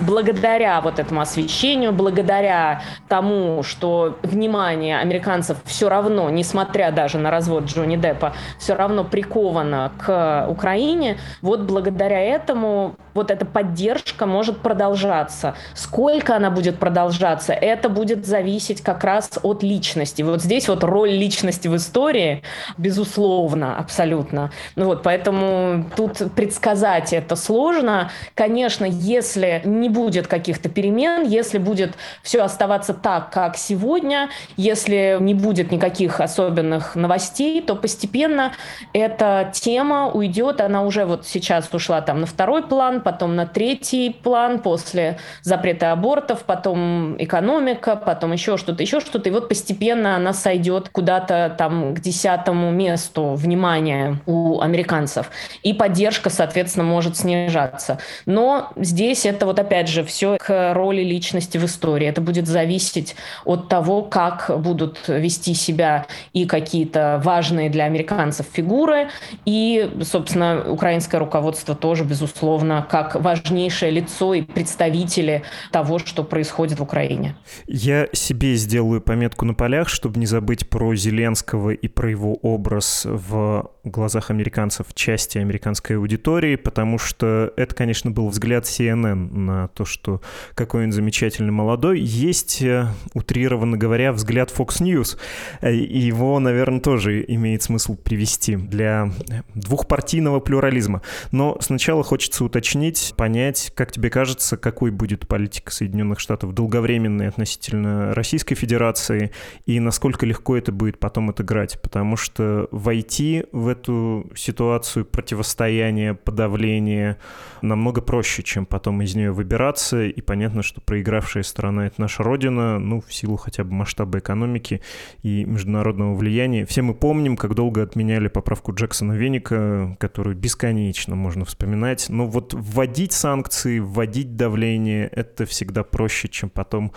[0.00, 7.64] благодаря вот этому освещению, благодаря тому, что внимание американцев все равно, несмотря даже на развод
[7.64, 15.54] Джонни Деппа, все равно приковано к Украине, вот благодаря этому вот эта поддержка может продолжаться.
[15.74, 20.22] Сколько она будет продолжаться, это будет зависеть как раз от личности.
[20.22, 22.42] Вот здесь вот роль личности в истории,
[22.76, 24.50] безусловно, абсолютно.
[24.76, 28.10] Ну вот, поэтому тут предсказать это сложно.
[28.34, 35.34] Конечно, если не будет каких-то перемен, если будет все оставаться так, как сегодня, если не
[35.34, 38.52] будет никаких особенных новостей, то постепенно
[38.92, 44.10] эта тема уйдет, она уже вот сейчас ушла там на второй план, потом на третий
[44.10, 50.32] план после запрета абортов, потом экономика, потом еще что-то, еще что-то, и вот постепенно она
[50.32, 55.30] сойдет куда-то там к десятому месту внимания у американцев,
[55.62, 57.98] и поддержка, соответственно, может снижаться.
[58.26, 62.06] Но здесь это вот опять же, все к роли личности в истории.
[62.06, 69.08] Это будет зависеть от того, как будут вести себя и какие-то важные для американцев фигуры,
[69.44, 76.82] и, собственно, украинское руководство тоже, безусловно, как важнейшее лицо и представители того, что происходит в
[76.84, 77.34] Украине.
[77.66, 83.04] Я себе сделаю пометку на полях, чтобы не забыть про Зеленского и про его образ
[83.04, 89.84] в глазах американцев части американской аудитории, потому что это, конечно, был взгляд CNN на то,
[89.84, 90.20] что
[90.54, 92.00] какой он замечательный молодой.
[92.00, 95.18] Есть, э, утрированно говоря, взгляд Fox News.
[95.62, 99.10] Его, наверное, тоже имеет смысл привести для
[99.54, 101.02] двухпартийного плюрализма.
[101.30, 108.14] Но сначала хочется уточнить, понять, как тебе кажется, какой будет политика Соединенных Штатов долговременной относительно
[108.14, 109.30] Российской Федерации
[109.66, 111.80] и насколько легко это будет потом отыграть.
[111.82, 117.18] Потому что войти в эту ситуацию противостояния, подавления
[117.62, 120.04] намного проще, чем потом из нее выбираться.
[120.04, 124.80] И понятно, что проигравшая сторона— это наша Родина, ну, в силу хотя бы масштаба экономики
[125.22, 126.64] и международного влияния.
[126.66, 132.06] Все мы помним, как долго отменяли поправку Джексона Веника, которую бесконечно можно вспоминать.
[132.08, 136.92] Но вот вводить санкции, вводить давление— это всегда проще, чем потом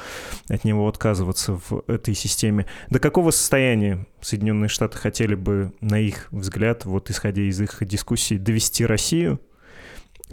[0.50, 2.66] от него отказываться в этой системе.
[2.90, 8.38] До какого состояния Соединенные Штаты хотели бы, на их взгляд, вот исходя из их дискуссий,
[8.38, 9.40] довести Россию?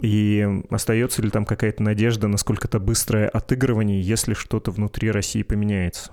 [0.01, 6.11] И остается ли там какая-то надежда на сколько-то быстрое отыгрывание, если что-то внутри России поменяется?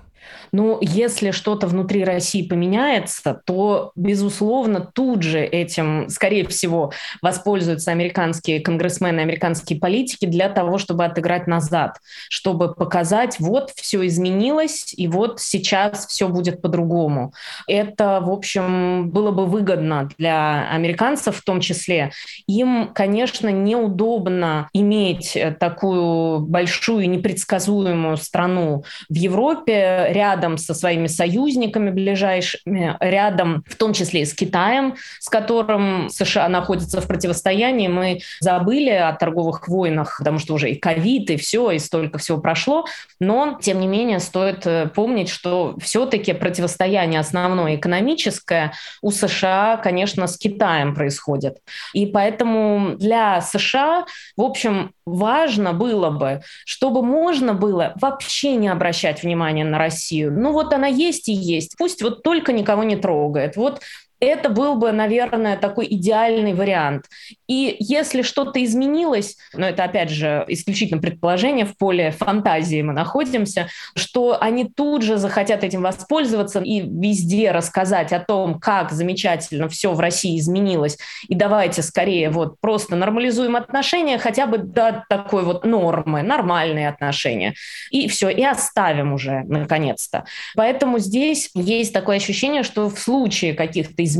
[0.51, 8.59] Ну, если что-то внутри России поменяется, то, безусловно, тут же этим, скорее всего, воспользуются американские
[8.59, 11.97] конгрессмены, американские политики для того, чтобы отыграть назад,
[12.29, 17.33] чтобы показать, вот все изменилось, и вот сейчас все будет по-другому.
[17.67, 22.11] Это, в общем, было бы выгодно для американцев в том числе.
[22.47, 32.95] Им, конечно, неудобно иметь такую большую непредсказуемую страну в Европе, рядом со своими союзниками ближайшими,
[32.99, 37.87] рядом в том числе и с Китаем, с которым США находится в противостоянии.
[37.87, 42.39] Мы забыли о торговых войнах, потому что уже и ковид, и все, и столько всего
[42.39, 42.85] прошло.
[43.19, 50.27] Но, тем не менее, стоит э, помнить, что все-таки противостояние основное экономическое у США, конечно,
[50.27, 51.57] с Китаем происходит.
[51.93, 54.05] И поэтому для США,
[54.37, 60.02] в общем, важно было бы, чтобы можно было вообще не обращать внимания на Россию.
[60.11, 61.75] Ну вот она есть и есть.
[61.77, 63.55] Пусть вот только никого не трогает.
[63.55, 63.81] Вот
[64.25, 67.05] это был бы, наверное, такой идеальный вариант.
[67.47, 73.67] И если что-то изменилось, но это, опять же, исключительно предположение, в поле фантазии мы находимся,
[73.95, 79.93] что они тут же захотят этим воспользоваться и везде рассказать о том, как замечательно все
[79.93, 80.97] в России изменилось,
[81.27, 87.53] и давайте скорее вот просто нормализуем отношения хотя бы до такой вот нормы, нормальные отношения.
[87.91, 90.25] И все, и оставим уже, наконец-то.
[90.55, 94.12] Поэтому здесь есть такое ощущение, что в случае каких-то изменений,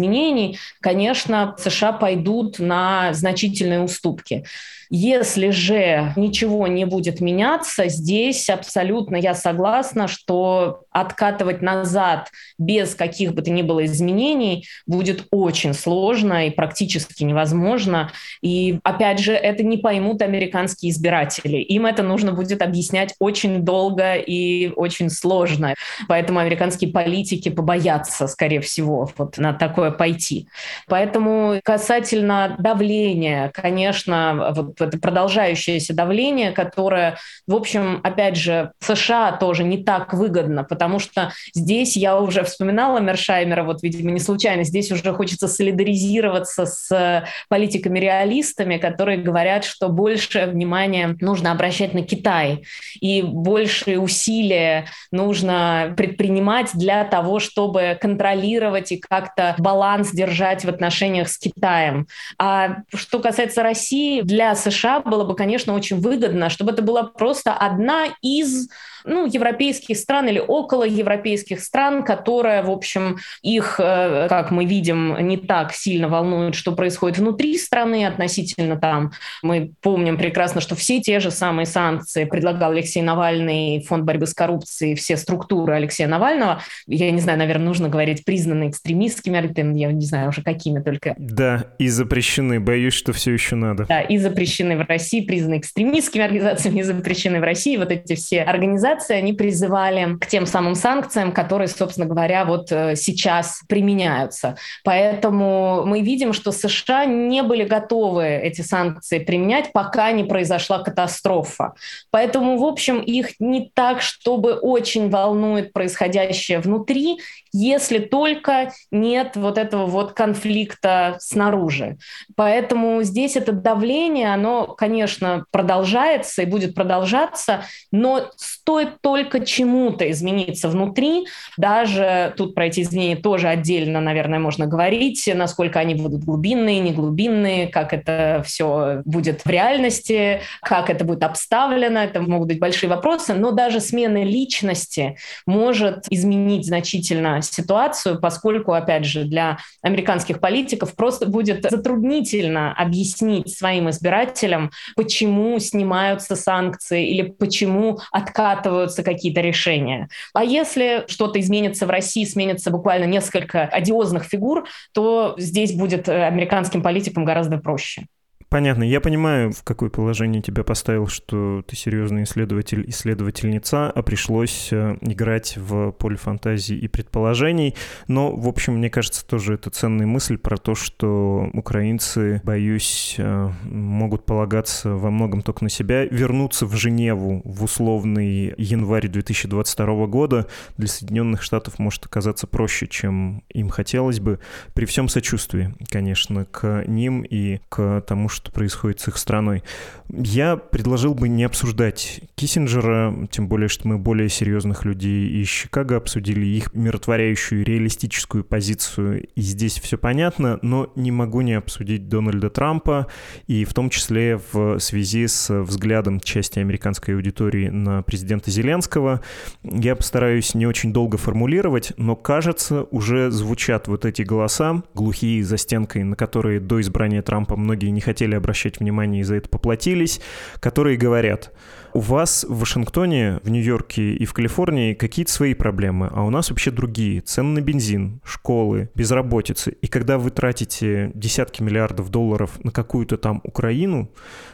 [0.81, 4.45] конечно, США пойдут на значительные уступки.
[4.89, 13.33] Если же ничего не будет меняться, здесь абсолютно я согласна, что откатывать назад без каких
[13.33, 18.11] бы то ни было изменений будет очень сложно и практически невозможно.
[18.41, 21.57] И опять же, это не поймут американские избиратели.
[21.57, 25.73] Им это нужно будет объяснять очень долго и очень сложно.
[26.07, 30.47] Поэтому американские политики побоятся, скорее всего, вот на такое пойти.
[30.87, 37.17] Поэтому касательно давления, конечно, вот это продолжающееся давление, которое,
[37.47, 42.99] в общем, опять же, США тоже не так выгодно, потому что здесь я уже вспоминала
[42.99, 50.45] Мершаймера, вот, видимо, не случайно, здесь уже хочется солидаризироваться с политиками-реалистами, которые говорят, что больше
[50.45, 52.63] внимания нужно обращать на Китай,
[52.99, 61.29] и больше усилия нужно предпринимать для того, чтобы контролировать и как-то баланс держать в отношениях
[61.29, 62.07] с Китаем.
[62.37, 67.53] А что касается России, для США было бы, конечно, очень выгодно, чтобы это была просто
[67.53, 68.69] одна из
[69.05, 75.17] ну, европейских стран или около европейских стран, которая, в общем, их, э, как мы видим,
[75.27, 79.11] не так сильно волнует, что происходит внутри страны относительно там.
[79.41, 84.33] Мы помним прекрасно, что все те же самые санкции предлагал Алексей Навальный, Фонд борьбы с
[84.33, 86.61] коррупцией, все структуры Алексея Навального.
[86.87, 89.33] Я не знаю, наверное, нужно говорить признанные экстремистскими,
[89.77, 91.15] я не знаю уже какими только.
[91.17, 92.59] Да, и запрещены.
[92.59, 93.85] Боюсь, что все еще надо.
[93.85, 97.77] Да, и запрещены в России, признаны экстремистскими организациями, и запрещены в России.
[97.77, 102.71] Вот эти все организации организации, они призывали к тем самым санкциям, которые, собственно говоря, вот
[102.71, 104.55] э, сейчас применяются.
[104.83, 111.73] Поэтому мы видим, что США не были готовы эти санкции применять, пока не произошла катастрофа.
[112.11, 117.19] Поэтому, в общем, их не так, чтобы очень волнует происходящее внутри,
[117.51, 121.97] если только нет вот этого вот конфликта снаружи.
[122.35, 130.69] Поэтому здесь это давление, оно, конечно, продолжается и будет продолжаться, но стоит только чему-то измениться
[130.69, 131.25] внутри,
[131.57, 136.91] даже тут про эти изменения тоже отдельно, наверное, можно говорить, насколько они будут глубинные, не
[136.91, 142.89] глубинные, как это все будет в реальности, как это будет обставлено, это могут быть большие
[142.89, 150.95] вопросы, но даже смена личности может изменить значительно ситуацию, поскольку, опять же, для американских политиков
[150.95, 158.72] просто будет затруднительно объяснить своим избирателям, почему снимаются санкции или почему откатываются
[159.03, 160.07] какие-то решения.
[160.33, 166.25] А если что-то изменится в России, сменится буквально несколько одиозных фигур, то здесь будет э,
[166.25, 168.05] американским политикам гораздо проще.
[168.53, 168.83] Понятно.
[168.83, 174.95] Я понимаю, в какое положение тебя поставил, что ты серьезный исследователь, исследовательница, а пришлось э,
[175.01, 177.73] играть в поле фантазии и предположений.
[178.07, 183.49] Но, в общем, мне кажется, тоже это ценная мысль про то, что украинцы, боюсь, э,
[183.63, 186.05] могут полагаться во многом только на себя.
[186.05, 190.47] Вернуться в Женеву в условный январь 2022 года
[190.77, 194.37] для Соединенных Штатов может оказаться проще, чем им хотелось бы.
[194.75, 199.63] При всем сочувствии, конечно, к ним и к тому, что что происходит с их страной.
[200.09, 205.95] Я предложил бы не обсуждать Киссинджера, тем более, что мы более серьезных людей из Чикаго
[205.95, 212.49] обсудили их миротворяющую реалистическую позицию, и здесь все понятно, но не могу не обсудить Дональда
[212.49, 213.07] Трампа,
[213.47, 219.21] и в том числе в связи с взглядом части американской аудитории на президента Зеленского.
[219.63, 225.57] Я постараюсь не очень долго формулировать, но, кажется, уже звучат вот эти голоса, глухие за
[225.57, 230.21] стенкой, на которые до избрания Трампа многие не хотели обращать внимание и за это поплатились,
[230.59, 231.51] которые говорят,
[231.93, 236.49] у вас в Вашингтоне, в Нью-Йорке и в Калифорнии какие-то свои проблемы, а у нас
[236.49, 237.21] вообще другие.
[237.21, 239.69] Цены на бензин, школы, безработица.
[239.69, 244.09] И когда вы тратите десятки миллиардов долларов на какую-то там Украину,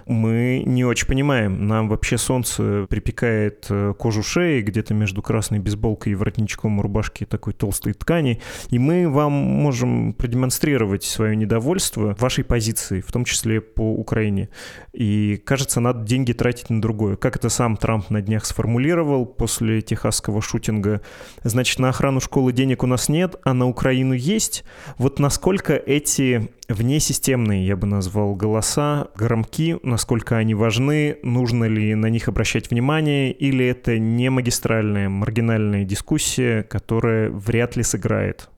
[0.05, 1.67] мы не очень понимаем.
[1.67, 7.53] Нам вообще солнце припекает э, кожу шеи где-то между красной бейсболкой и воротничком рубашки такой
[7.53, 8.41] толстой ткани.
[8.69, 14.49] И мы вам можем продемонстрировать свое недовольство вашей позиции, в том числе по Украине.
[14.93, 17.15] И кажется, надо деньги тратить на другое.
[17.15, 21.01] Как это сам Трамп на днях сформулировал после техасского шутинга,
[21.43, 24.63] значит, на охрану школы денег у нас нет, а на Украину есть.
[24.97, 32.07] Вот насколько эти внесистемные, я бы назвал, голоса громки, насколько они важны, нужно ли на
[32.07, 38.49] них обращать внимание, или это не магистральная, маргинальная дискуссия, которая вряд ли сыграет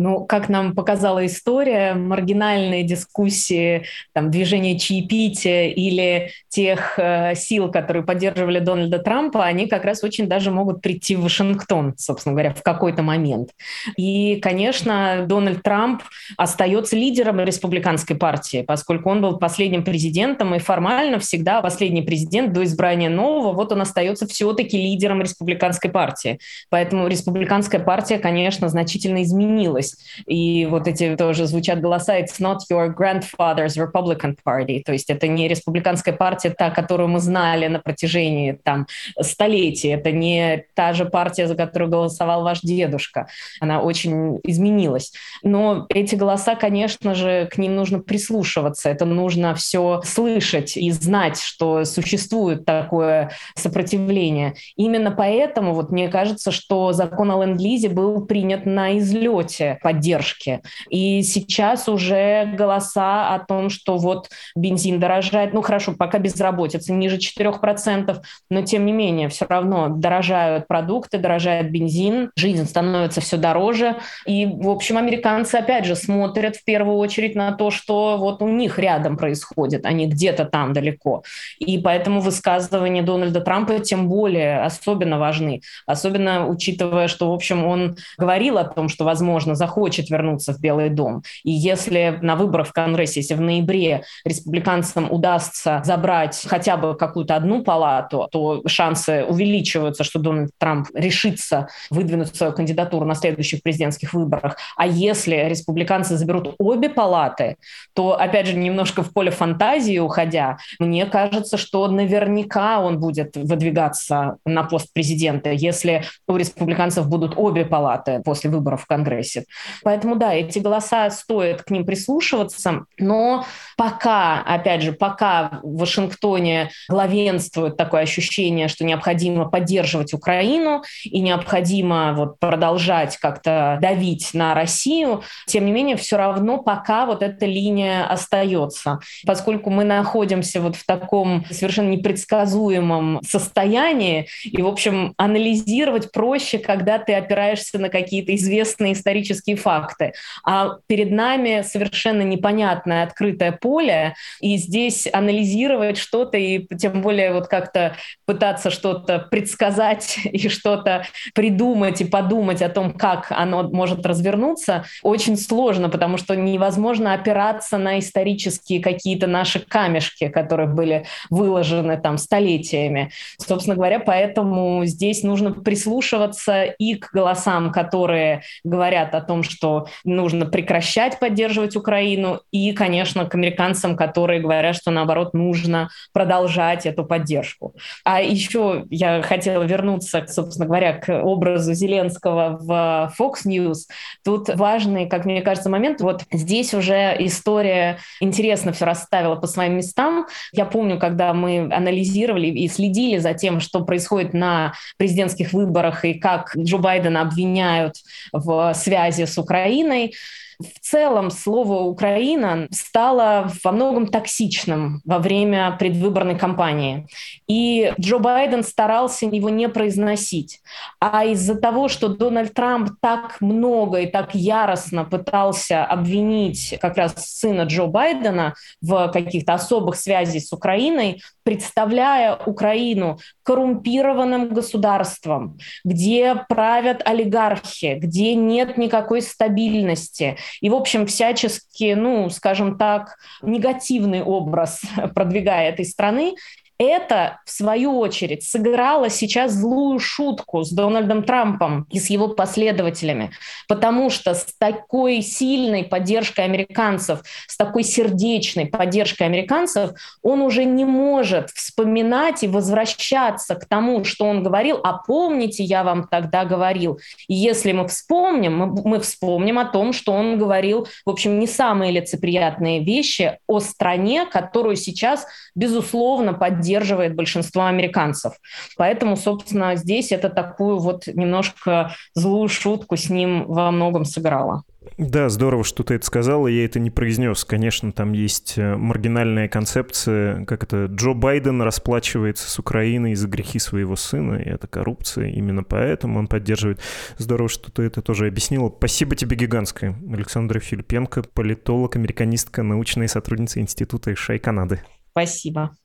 [0.00, 3.84] ну, как нам показала история, маргинальные дискуссии,
[4.14, 10.26] там, движения чаепития или тех э, сил, которые поддерживали Дональда Трампа, они как раз очень
[10.26, 13.50] даже могут прийти в Вашингтон, собственно говоря, в какой-то момент.
[13.98, 16.02] И, конечно, Дональд Трамп
[16.38, 22.64] остается лидером республиканской партии, поскольку он был последним президентом и формально всегда последний президент до
[22.64, 26.38] избрания нового, вот он остается все-таки лидером республиканской партии.
[26.70, 29.96] Поэтому республиканская партия, конечно, значительно изменилась изменилось.
[30.26, 35.28] И вот эти тоже звучат голоса «It's not your grandfather's Republican Party», то есть это
[35.28, 38.86] не республиканская партия, та, которую мы знали на протяжении там
[39.20, 43.26] столетий, это не та же партия, за которую голосовал ваш дедушка.
[43.60, 45.12] Она очень изменилась.
[45.42, 51.40] Но эти голоса, конечно же, к ним нужно прислушиваться, это нужно все слышать и знать,
[51.40, 54.54] что существует такое сопротивление.
[54.76, 60.60] Именно поэтому вот мне кажется, что закон о ленд-лизе был принят на излете поддержки.
[60.88, 67.18] И сейчас уже голоса о том, что вот бензин дорожает, ну хорошо, пока безработица ниже
[67.18, 68.20] 4%,
[68.50, 73.96] но тем не менее все равно дорожают продукты, дорожает бензин, жизнь становится все дороже.
[74.26, 78.48] И, в общем, американцы опять же смотрят в первую очередь на то, что вот у
[78.48, 81.22] них рядом происходит, а не где-то там далеко.
[81.58, 87.96] И поэтому высказывания Дональда Трампа тем более особенно важны, особенно учитывая, что, в общем, он
[88.18, 91.22] говорил о том, что, возможно, захочет вернуться в Белый дом.
[91.44, 97.36] И если на выборах в Конгрессе, если в ноябре республиканцам удастся забрать хотя бы какую-то
[97.36, 104.14] одну палату, то шансы увеличиваются, что Дональд Трамп решится выдвинуть свою кандидатуру на следующих президентских
[104.14, 104.56] выборах.
[104.76, 107.56] А если республиканцы заберут обе палаты,
[107.94, 114.36] то, опять же, немножко в поле фантазии уходя, мне кажется, что наверняка он будет выдвигаться
[114.46, 119.44] на пост президента, если у республиканцев будут обе палаты после выборов в Конгрессе.
[119.82, 123.44] Поэтому, да, эти голоса стоит к ним прислушиваться, но
[123.76, 132.12] пока, опять же, пока в Вашингтоне главенствует такое ощущение, что необходимо поддерживать Украину и необходимо
[132.14, 138.04] вот продолжать как-то давить на Россию, тем не менее, все равно пока вот эта линия
[138.06, 139.00] остается.
[139.26, 146.98] Поскольку мы находимся вот в таком совершенно непредсказуемом состоянии, и, в общем, анализировать проще, когда
[146.98, 150.12] ты опираешься на какие-то известные исторические факты.
[150.44, 157.48] А перед нами совершенно непонятное открытое поле, и здесь анализировать что-то и тем более вот
[157.48, 164.84] как-то пытаться что-то предсказать и что-то придумать и подумать о том, как оно может развернуться,
[165.02, 172.18] очень сложно, потому что невозможно опираться на исторические какие-то наши камешки, которые были выложены там
[172.18, 173.10] столетиями.
[173.38, 180.44] Собственно говоря, поэтому здесь нужно прислушиваться и к голосам, которые говорят о том, что нужно
[180.44, 187.76] прекращать поддерживать Украину, и, конечно, к американцам, которые говорят, что, наоборот, нужно продолжать эту поддержку.
[188.04, 193.86] А еще я хотела вернуться, собственно говоря, к образу Зеленского в Fox News.
[194.24, 196.00] Тут важный, как мне кажется, момент.
[196.00, 200.26] Вот здесь уже история интересно все расставила по своим местам.
[200.50, 206.14] Я помню, когда мы анализировали и следили за тем, что происходит на президентских выборах и
[206.14, 207.94] как Джо Байдена обвиняют
[208.32, 210.14] в связи с Украиной,
[210.60, 217.06] в целом слово «Украина» стало во многом токсичным во время предвыборной кампании.
[217.48, 220.60] И Джо Байден старался его не произносить.
[220.98, 227.14] А из-за того, что Дональд Трамп так много и так яростно пытался обвинить как раз
[227.16, 237.02] сына Джо Байдена в каких-то особых связях с Украиной, представляя Украину коррумпированным государством, где правят
[237.04, 240.36] олигархи, где нет никакой стабильности.
[240.60, 244.82] И, в общем, всячески, ну, скажем так, негативный образ
[245.16, 246.36] продвигая этой страны,
[246.80, 253.32] это, в свою очередь, сыграло сейчас злую шутку с Дональдом Трампом и с его последователями,
[253.68, 259.90] потому что с такой сильной поддержкой американцев, с такой сердечной поддержкой американцев,
[260.22, 265.84] он уже не может вспоминать и возвращаться к тому, что он говорил, а помните, я
[265.84, 266.98] вам тогда говорил.
[267.28, 271.46] И если мы вспомним, мы, мы вспомним о том, что он говорил, в общем, не
[271.46, 278.34] самые лицеприятные вещи о стране, которую сейчас, безусловно, поддерживает поддерживает большинство американцев.
[278.76, 284.62] Поэтому, собственно, здесь это такую вот немножко злую шутку с ним во многом сыграла.
[284.96, 287.44] Да, здорово, что ты это сказала, я это не произнес.
[287.44, 293.58] Конечно, там есть э, маргинальная концепция, как это Джо Байден расплачивается с Украиной за грехи
[293.58, 296.80] своего сына, и это коррупция, именно поэтому он поддерживает.
[297.18, 298.72] Здорово, что ты это тоже объяснила.
[298.74, 299.96] Спасибо тебе гигантское.
[300.12, 304.82] Александра Филипенко, политолог, американистка, научная сотрудница Института Ишай Канады.
[305.20, 305.76] Спасибо.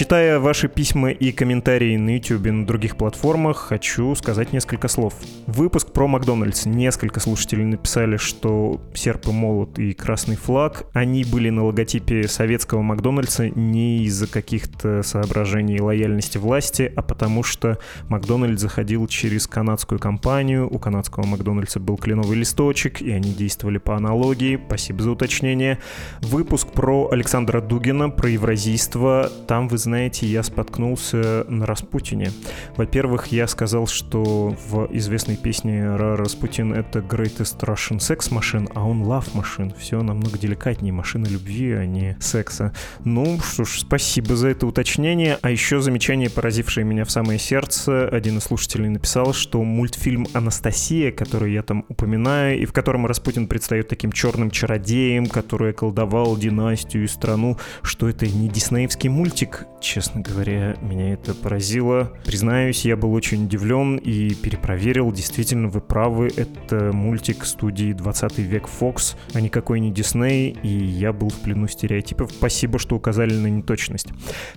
[0.00, 5.12] Читая ваши письма и комментарии на YouTube и на других платформах, хочу сказать несколько слов.
[5.46, 6.64] Выпуск про Макдональдс.
[6.64, 12.80] Несколько слушателей написали, что серп и молот и красный флаг, они были на логотипе советского
[12.80, 17.76] Макдональдса не из-за каких-то соображений лояльности власти, а потому что
[18.08, 23.96] Макдональдс заходил через канадскую компанию, у канадского Макдональдса был кленовый листочек, и они действовали по
[23.96, 24.58] аналогии.
[24.66, 25.78] Спасибо за уточнение.
[26.22, 29.30] Выпуск про Александра Дугина, про евразийство.
[29.46, 32.30] Там вы знаете, я споткнулся на Распутине.
[32.76, 39.02] Во-первых, я сказал, что в известной песне Распутин— это greatest Russian sex machine, а он
[39.02, 39.74] love machine.
[39.76, 42.72] Все намного деликатнее, машина любви, а не секса.
[43.04, 45.38] Ну, что ж, спасибо за это уточнение.
[45.42, 48.06] А еще замечание, поразившее меня в самое сердце.
[48.06, 53.48] Один из слушателей написал, что мультфильм «Анастасия», который я там упоминаю, и в котором Распутин
[53.48, 60.20] предстает таким черным чародеем, который колдовал династию и страну, что это не диснеевский мультик, честно
[60.20, 62.12] говоря, меня это поразило.
[62.24, 65.10] Признаюсь, я был очень удивлен и перепроверил.
[65.12, 71.12] Действительно, вы правы, это мультик студии 20 век Fox, а никакой не Disney, и я
[71.12, 72.30] был в плену стереотипов.
[72.30, 74.08] Спасибо, что указали на неточность.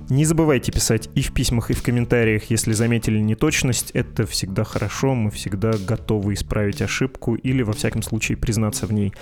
[0.09, 3.91] Не забывайте писать и в письмах, и в комментариях, если заметили неточность.
[3.91, 9.13] Это всегда хорошо, мы всегда готовы исправить ошибку или, во всяком случае, признаться в ней.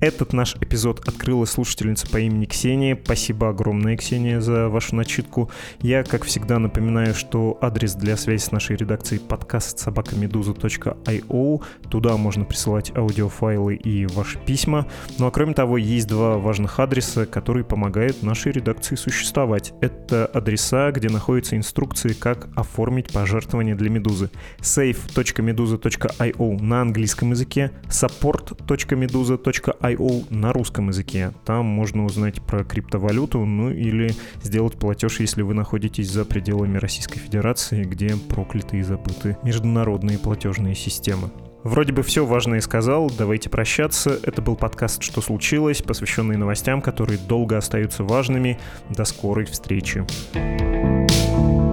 [0.00, 2.98] Этот наш эпизод открыла слушательница по имени Ксения.
[3.02, 5.45] Спасибо огромное, Ксения, за вашу начитку.
[5.80, 11.62] Я, как всегда, напоминаю, что адрес для связи с нашей редакцией подкаст собакамедуза.io.
[11.88, 14.86] Туда можно присылать аудиофайлы и ваши письма.
[15.18, 19.72] Ну а кроме того, есть два важных адреса, которые помогают нашей редакции существовать.
[19.80, 24.30] Это адреса, где находятся инструкции, как оформить пожертвование для Медузы.
[24.60, 31.32] save.meduza.io на английском языке, support.meduza.io на русском языке.
[31.44, 37.18] Там можно узнать про криптовалюту, ну или сделать платеж, если вы находитесь за пределами Российской
[37.18, 41.30] Федерации, где прокляты и забыты международные платежные системы.
[41.62, 44.18] Вроде бы все важное сказал, давайте прощаться.
[44.22, 48.58] Это был подкаст «Что случилось?», посвященный новостям, которые долго остаются важными.
[48.88, 50.06] До скорой встречи.
[50.32, 51.65] thank you